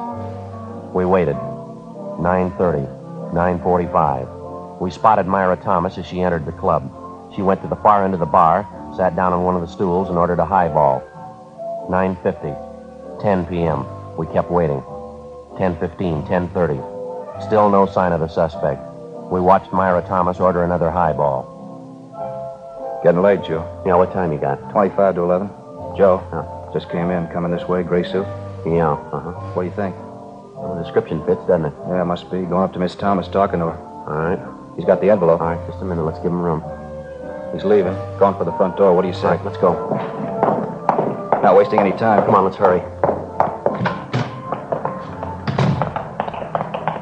We 0.93 1.05
waited. 1.05 1.37
9.30, 1.37 3.33
9.45. 3.33 4.81
We 4.81 4.91
spotted 4.91 5.27
Myra 5.27 5.57
Thomas 5.57 5.99
as 5.99 6.07
she 6.07 6.21
entered 6.21 6.45
the 6.45 6.53
club. 6.53 6.83
She 7.35 7.43
went 7.43 7.63
to 7.63 7.69
the 7.69 7.77
far 7.77 8.05
end 8.05 8.15
of 8.15 8.21
the 8.21 8.27
bar, 8.27 8.67
sat 8.97 9.15
down 9.15 9.33
on 9.33 9.45
one 9.45 9.55
of 9.55 9.61
the 9.61 9.69
stools, 9.69 10.09
and 10.09 10.19
ordered 10.19 10.41
a 10.41 10.45
highball. 10.45 11.03
9.50, 11.89 13.23
10 13.23 13.47
p.m. 13.47 13.87
We 14.17 14.27
kept 14.27 14.51
waiting. 14.51 14.83
10.15, 15.59 16.27
10.30. 16.27 17.47
Still 17.47 17.71
no 17.71 17.87
sign 17.87 18.13
of 18.13 18.21
the 18.21 18.29
suspect. 18.29 18.83
We 19.31 19.41
watched 19.41 19.73
Myra 19.73 20.03
Thomas 20.03 20.41
order 20.41 20.65
another 20.65 20.91
highball. 20.91 21.52
Getting 23.03 23.21
late, 23.23 23.43
Joe. 23.43 23.67
Yeah, 23.85 23.97
what 23.97 24.13
time 24.13 24.33
you 24.33 24.39
got? 24.39 24.71
25 24.71 25.17
to 25.17 25.21
11. 25.23 25.49
Joe, 25.97 26.23
Huh? 26.31 26.45
just 26.73 26.89
came 26.89 27.11
in, 27.11 27.27
coming 27.29 27.51
this 27.51 27.67
way, 27.69 27.83
gray 27.83 28.05
suit. 28.05 28.27
Yeah, 28.65 28.93
uh-huh. 28.93 29.33
What 29.55 29.63
do 29.65 29.69
you 29.69 29.75
think? 29.75 29.95
Well, 30.57 30.77
the 30.77 30.83
description 30.85 31.25
fits, 31.27 31.41
doesn't 31.47 31.67
it? 31.67 31.75
Yeah, 31.89 32.05
must 32.05 32.31
be. 32.31 32.43
Going 32.43 32.63
up 32.63 32.73
to 32.75 32.79
Miss 32.79 32.95
Thomas, 32.95 33.27
talking 33.27 33.59
to 33.59 33.67
her. 33.67 33.79
All 34.07 34.15
right. 34.15 34.39
He's 34.77 34.85
got 34.85 35.01
the 35.01 35.11
envelope. 35.11 35.41
All 35.41 35.49
right, 35.55 35.69
just 35.69 35.83
a 35.83 35.85
minute. 35.85 36.05
Let's 36.05 36.19
give 36.19 36.31
him 36.33 36.41
room. 36.41 36.63
He's 37.53 37.65
leaving. 37.65 37.93
Going 38.19 38.37
for 38.39 38.45
the 38.45 38.53
front 38.53 38.77
door. 38.77 38.95
What 38.95 39.03
do 39.03 39.09
you 39.09 39.15
say? 39.15 39.35
right, 39.35 39.45
let's 39.45 39.59
go. 39.59 39.73
Not 41.43 41.57
wasting 41.57 41.81
any 41.81 41.91
time. 41.93 42.25
Come 42.25 42.37
on, 42.37 42.45
let's 42.45 42.57
hurry. 42.57 42.81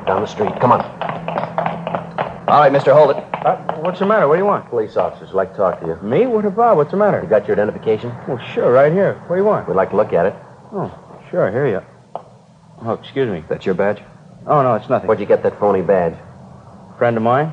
Down 0.07 0.23
the 0.23 0.27
street. 0.27 0.59
Come 0.61 0.73
on. 0.73 0.81
All 2.49 2.61
right, 2.61 2.73
mister, 2.73 2.95
hold 2.95 3.17
it. 3.17 3.30
Uh, 3.45 3.57
what's 3.81 3.99
the 3.99 4.07
matter? 4.07 4.29
What 4.29 4.35
do 4.35 4.41
you 4.41 4.47
want? 4.47 4.69
Police 4.69 4.99
officers 4.99 5.33
like 5.33 5.53
to 5.53 5.57
talk 5.57 5.81
to 5.81 5.87
you. 5.87 5.97
Me? 6.07 6.27
What 6.27 6.45
about? 6.45 6.77
What's 6.77 6.91
the 6.91 6.99
matter? 6.99 7.23
You 7.23 7.29
got 7.29 7.49
your 7.49 7.57
identification? 7.57 8.15
Well, 8.29 8.39
sure, 8.53 8.71
right 8.71 8.93
here. 8.93 9.15
What 9.27 9.37
do 9.37 9.41
you 9.41 9.47
want? 9.47 9.67
We'd 9.67 9.77
like 9.77 9.91
to 9.91 9.97
look 9.97 10.13
at 10.13 10.27
it. 10.27 10.35
Oh, 10.73 10.93
sure, 11.31 11.49
I 11.49 11.51
hear 11.51 11.67
you. 11.67 11.81
Oh, 12.83 12.93
excuse 12.93 13.31
me. 13.31 13.43
That's 13.49 13.65
your 13.65 13.75
badge? 13.75 14.03
Oh, 14.47 14.63
no, 14.63 14.75
it's 14.75 14.91
nothing. 14.91 15.09
Where'd 15.09 15.21
you 15.21 15.27
get 15.27 15.43
that 15.43 15.59
phony 15.59 15.81
badge? 15.81 16.17
Friend 16.99 17.17
of 17.17 17.23
mine? 17.23 17.47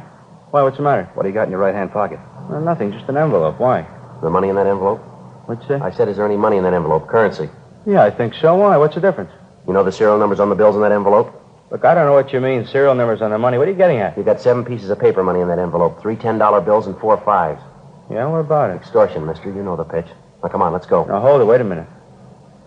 Why, 0.52 0.62
what's 0.64 0.76
the 0.76 0.84
matter? 0.84 1.10
What 1.14 1.24
do 1.24 1.30
you 1.30 1.34
got 1.34 1.44
in 1.44 1.52
your 1.52 1.60
right 1.60 1.74
hand 1.76 1.92
pocket? 1.92 2.20
Uh, 2.50 2.60
nothing, 2.60 2.92
just 2.92 3.08
an 3.08 3.16
envelope. 3.16 3.58
Why? 3.58 3.88
The 4.22 4.30
money 4.30 4.50
in 4.50 4.56
that 4.56 4.68
envelope? 4.68 5.02
You 5.50 5.58
say? 5.70 5.76
I 5.76 5.92
said, 5.92 6.10
is 6.10 6.18
there 6.18 6.26
any 6.26 6.38
money 6.38 6.58
in 6.58 6.64
that 6.64 6.74
envelope? 6.74 7.08
Currency. 7.08 7.50
Yeah, 7.86 8.04
I 8.04 8.12
think 8.12 8.34
so. 8.34 8.56
Why? 8.56 8.76
What's 8.76 8.96
the 8.96 9.02
difference? 9.02 9.32
You 9.66 9.72
know 9.74 9.86
the 9.86 9.92
serial 9.94 10.18
numbers 10.18 10.42
on 10.42 10.50
the 10.50 10.56
bills 10.56 10.76
in 10.76 10.82
that 10.82 10.92
envelope? 10.92 11.34
Look, 11.70 11.84
I 11.84 11.94
don't 11.94 12.06
know 12.06 12.14
what 12.14 12.32
you 12.32 12.40
mean, 12.40 12.66
serial 12.66 12.96
numbers 12.96 13.22
on 13.22 13.32
the 13.32 13.38
money. 13.38 13.58
What 13.58 13.68
are 13.68 13.72
you 13.72 13.78
getting 13.78 14.00
at? 14.00 14.18
You 14.18 14.24
got 14.24 14.40
seven 14.40 14.64
pieces 14.64 14.90
of 14.90 15.00
paper 15.00 15.22
money 15.22 15.42
in 15.42 15.50
that 15.50 15.60
envelope. 15.60 16.02
Three 16.02 16.16
$10 16.16 16.66
bills 16.66 16.88
and 16.88 16.98
four 16.98 17.18
fives. 17.26 17.62
Yeah, 18.10 18.26
what 18.28 18.38
about 18.40 18.70
it? 18.70 18.76
Extortion, 18.76 19.26
mister. 19.26 19.50
You 19.50 19.64
know 19.64 19.76
the 19.76 19.84
pitch. 19.84 20.08
Now, 20.42 20.50
come 20.50 20.62
on, 20.62 20.72
let's 20.72 20.86
go. 20.86 21.04
Now, 21.04 21.20
hold 21.20 21.42
it. 21.42 21.46
Wait 21.46 21.60
a 21.60 21.66
minute. 21.66 21.88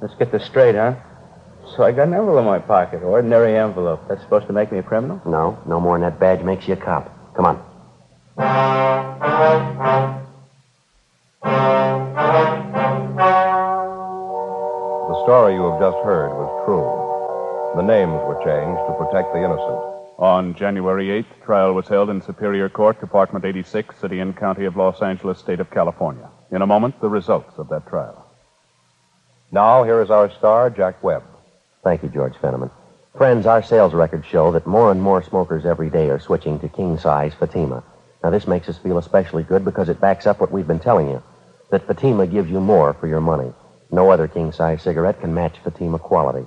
Let's 0.02 0.14
get 0.16 0.30
this 0.30 0.44
straight, 0.44 0.74
huh? 0.74 0.96
So 1.76 1.82
I 1.82 1.92
got 1.92 2.08
an 2.08 2.14
envelope 2.14 2.40
in 2.40 2.44
my 2.44 2.58
pocket. 2.58 3.02
Ordinary 3.02 3.56
envelope. 3.56 4.02
That's 4.08 4.20
supposed 4.20 4.46
to 4.48 4.52
make 4.52 4.70
me 4.70 4.78
a 4.78 4.82
criminal? 4.82 5.22
No, 5.24 5.58
no 5.66 5.80
more 5.80 5.98
than 5.98 6.02
that 6.10 6.20
badge 6.20 6.42
makes 6.42 6.68
you 6.68 6.74
a 6.74 6.76
cop. 6.76 7.10
Come 7.34 7.46
on. 7.46 7.64
The 15.08 15.24
story 15.24 15.54
you 15.54 15.70
have 15.70 15.80
just 15.80 16.04
heard 16.04 16.30
was 16.30 16.64
true. 16.66 17.09
The 17.76 17.82
names 17.82 18.20
were 18.26 18.42
changed 18.44 18.80
to 18.88 18.94
protect 18.98 19.32
the 19.32 19.44
innocent. 19.44 19.80
On 20.18 20.54
January 20.54 21.06
8th, 21.22 21.44
trial 21.44 21.72
was 21.72 21.86
held 21.86 22.10
in 22.10 22.20
Superior 22.20 22.68
Court, 22.68 23.00
Department 23.00 23.44
86, 23.44 23.96
City 23.96 24.18
and 24.18 24.36
County 24.36 24.64
of 24.64 24.76
Los 24.76 25.00
Angeles, 25.00 25.38
State 25.38 25.60
of 25.60 25.70
California. 25.70 26.28
In 26.50 26.62
a 26.62 26.66
moment, 26.66 27.00
the 27.00 27.08
results 27.08 27.56
of 27.58 27.68
that 27.68 27.86
trial. 27.86 28.26
Now, 29.52 29.84
here 29.84 30.02
is 30.02 30.10
our 30.10 30.30
star, 30.32 30.68
Jack 30.68 31.00
Webb. 31.04 31.22
Thank 31.84 32.02
you, 32.02 32.08
George 32.08 32.34
Fenneman. 32.34 32.72
Friends, 33.16 33.46
our 33.46 33.62
sales 33.62 33.94
records 33.94 34.26
show 34.26 34.50
that 34.50 34.66
more 34.66 34.90
and 34.90 35.00
more 35.00 35.22
smokers 35.22 35.64
every 35.64 35.90
day 35.90 36.10
are 36.10 36.18
switching 36.18 36.58
to 36.58 36.68
king 36.68 36.98
size 36.98 37.34
Fatima. 37.34 37.84
Now, 38.24 38.30
this 38.30 38.48
makes 38.48 38.68
us 38.68 38.78
feel 38.78 38.98
especially 38.98 39.44
good 39.44 39.64
because 39.64 39.88
it 39.88 40.00
backs 40.00 40.26
up 40.26 40.40
what 40.40 40.50
we've 40.50 40.66
been 40.66 40.80
telling 40.80 41.08
you 41.08 41.22
that 41.70 41.86
Fatima 41.86 42.26
gives 42.26 42.50
you 42.50 42.60
more 42.60 42.94
for 42.94 43.06
your 43.06 43.20
money. 43.20 43.52
No 43.92 44.10
other 44.10 44.26
king 44.26 44.50
size 44.50 44.82
cigarette 44.82 45.20
can 45.20 45.32
match 45.32 45.58
Fatima 45.62 46.00
quality. 46.00 46.46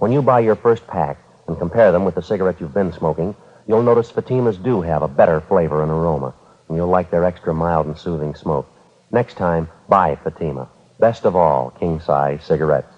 When 0.00 0.12
you 0.12 0.22
buy 0.22 0.40
your 0.40 0.56
first 0.56 0.86
pack 0.86 1.18
and 1.46 1.58
compare 1.58 1.92
them 1.92 2.06
with 2.06 2.14
the 2.14 2.22
cigarette 2.22 2.58
you've 2.58 2.72
been 2.72 2.90
smoking, 2.90 3.36
you'll 3.66 3.82
notice 3.82 4.10
Fatimas 4.10 4.56
do 4.56 4.80
have 4.80 5.02
a 5.02 5.08
better 5.08 5.42
flavor 5.42 5.82
and 5.82 5.92
aroma, 5.92 6.32
and 6.68 6.76
you'll 6.78 6.88
like 6.88 7.10
their 7.10 7.26
extra 7.26 7.52
mild 7.52 7.84
and 7.84 7.98
soothing 7.98 8.34
smoke. 8.34 8.66
Next 9.10 9.34
time, 9.34 9.68
buy 9.90 10.16
Fatima. 10.16 10.70
Best 10.98 11.26
of 11.26 11.36
all, 11.36 11.68
king 11.78 12.00
size 12.00 12.42
cigarettes. 12.42 12.90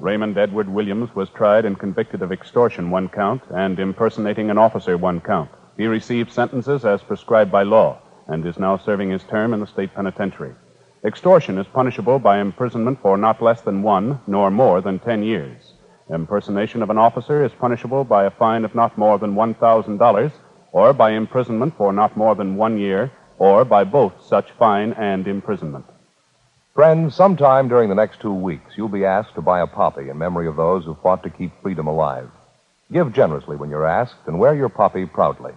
Raymond 0.00 0.38
Edward 0.38 0.70
Williams 0.70 1.14
was 1.14 1.28
tried 1.28 1.66
and 1.66 1.78
convicted 1.78 2.22
of 2.22 2.32
extortion, 2.32 2.90
one 2.90 3.10
count, 3.10 3.42
and 3.50 3.78
impersonating 3.78 4.48
an 4.48 4.56
officer, 4.56 4.96
one 4.96 5.20
count. 5.20 5.50
He 5.76 5.86
received 5.86 6.32
sentences 6.32 6.86
as 6.86 7.02
prescribed 7.02 7.52
by 7.52 7.64
law 7.64 8.00
and 8.32 8.46
is 8.46 8.58
now 8.58 8.78
serving 8.78 9.10
his 9.10 9.22
term 9.24 9.52
in 9.52 9.60
the 9.60 9.66
state 9.66 9.94
penitentiary. 9.94 10.54
Extortion 11.04 11.58
is 11.58 11.66
punishable 11.66 12.18
by 12.18 12.38
imprisonment 12.38 12.98
for 13.02 13.18
not 13.18 13.42
less 13.42 13.60
than 13.60 13.82
one 13.82 14.20
nor 14.26 14.50
more 14.50 14.80
than 14.80 14.98
ten 14.98 15.22
years. 15.22 15.74
Impersonation 16.08 16.82
of 16.82 16.90
an 16.90 16.98
officer 16.98 17.44
is 17.44 17.52
punishable 17.52 18.04
by 18.04 18.24
a 18.24 18.30
fine 18.30 18.64
of 18.64 18.74
not 18.74 18.96
more 18.96 19.18
than 19.18 19.34
$1,000 19.34 20.32
or 20.72 20.92
by 20.92 21.10
imprisonment 21.10 21.76
for 21.76 21.92
not 21.92 22.16
more 22.16 22.34
than 22.34 22.56
one 22.56 22.78
year 22.78 23.10
or 23.38 23.64
by 23.64 23.84
both 23.84 24.12
such 24.24 24.50
fine 24.52 24.92
and 24.94 25.26
imprisonment. 25.26 25.84
Friends, 26.74 27.14
sometime 27.14 27.68
during 27.68 27.88
the 27.88 27.94
next 27.94 28.20
two 28.20 28.32
weeks, 28.32 28.72
you'll 28.76 28.88
be 28.88 29.04
asked 29.04 29.34
to 29.34 29.42
buy 29.42 29.60
a 29.60 29.66
poppy 29.66 30.08
in 30.08 30.16
memory 30.16 30.46
of 30.46 30.56
those 30.56 30.84
who 30.84 30.96
fought 31.02 31.22
to 31.22 31.30
keep 31.30 31.52
freedom 31.60 31.86
alive. 31.86 32.30
Give 32.90 33.12
generously 33.12 33.56
when 33.56 33.68
you're 33.68 33.86
asked 33.86 34.26
and 34.26 34.38
wear 34.38 34.54
your 34.54 34.68
poppy 34.68 35.04
proudly. 35.04 35.52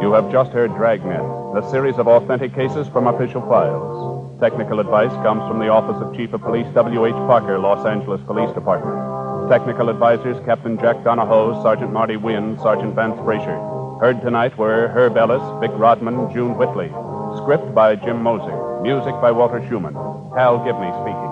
You 0.00 0.12
have 0.16 0.32
just 0.32 0.52
heard 0.52 0.74
Dragnet, 0.74 1.20
a 1.20 1.70
series 1.70 1.96
of 1.96 2.08
authentic 2.08 2.54
cases 2.54 2.88
from 2.88 3.06
official 3.06 3.42
files. 3.42 4.40
Technical 4.40 4.80
advice 4.80 5.12
comes 5.22 5.40
from 5.46 5.58
the 5.58 5.68
Office 5.68 6.00
of 6.00 6.16
Chief 6.16 6.32
of 6.32 6.40
Police 6.40 6.66
W.H. 6.74 7.12
Parker, 7.12 7.58
Los 7.58 7.84
Angeles 7.86 8.22
Police 8.26 8.50
Department. 8.54 9.50
Technical 9.50 9.90
advisors 9.90 10.42
Captain 10.46 10.78
Jack 10.78 11.04
Donahoe, 11.04 11.62
Sergeant 11.62 11.92
Marty 11.92 12.16
Wynn, 12.16 12.58
Sergeant 12.58 12.94
Vance 12.94 13.20
Frazier. 13.22 13.58
Heard 14.00 14.22
tonight 14.22 14.56
were 14.56 14.88
Herb 14.88 15.18
Ellis, 15.18 15.42
Vic 15.60 15.72
Rodman, 15.74 16.32
June 16.32 16.56
Whitley. 16.56 16.88
Script 17.36 17.74
by 17.74 17.94
Jim 17.96 18.22
Moser. 18.22 18.80
Music 18.80 19.12
by 19.20 19.30
Walter 19.30 19.60
Schumann. 19.68 19.94
Hal 20.34 20.64
Gibney 20.64 20.90
speaking. 21.02 21.29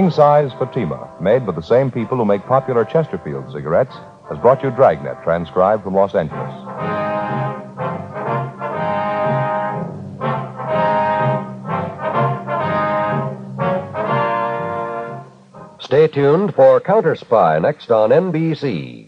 King 0.00 0.10
size 0.10 0.50
Fatima, 0.54 1.10
made 1.20 1.44
by 1.44 1.52
the 1.52 1.60
same 1.60 1.90
people 1.90 2.16
who 2.16 2.24
make 2.24 2.42
popular 2.46 2.86
Chesterfield 2.86 3.52
cigarettes, 3.52 3.94
has 4.30 4.38
brought 4.38 4.62
you 4.62 4.70
Dragnet, 4.70 5.22
transcribed 5.22 5.82
from 5.84 5.94
Los 5.94 6.14
Angeles. 6.14 6.54
Stay 15.84 16.08
tuned 16.08 16.54
for 16.54 16.80
Counter 16.80 17.14
Spy 17.14 17.58
next 17.58 17.90
on 17.90 18.08
NBC. 18.08 18.99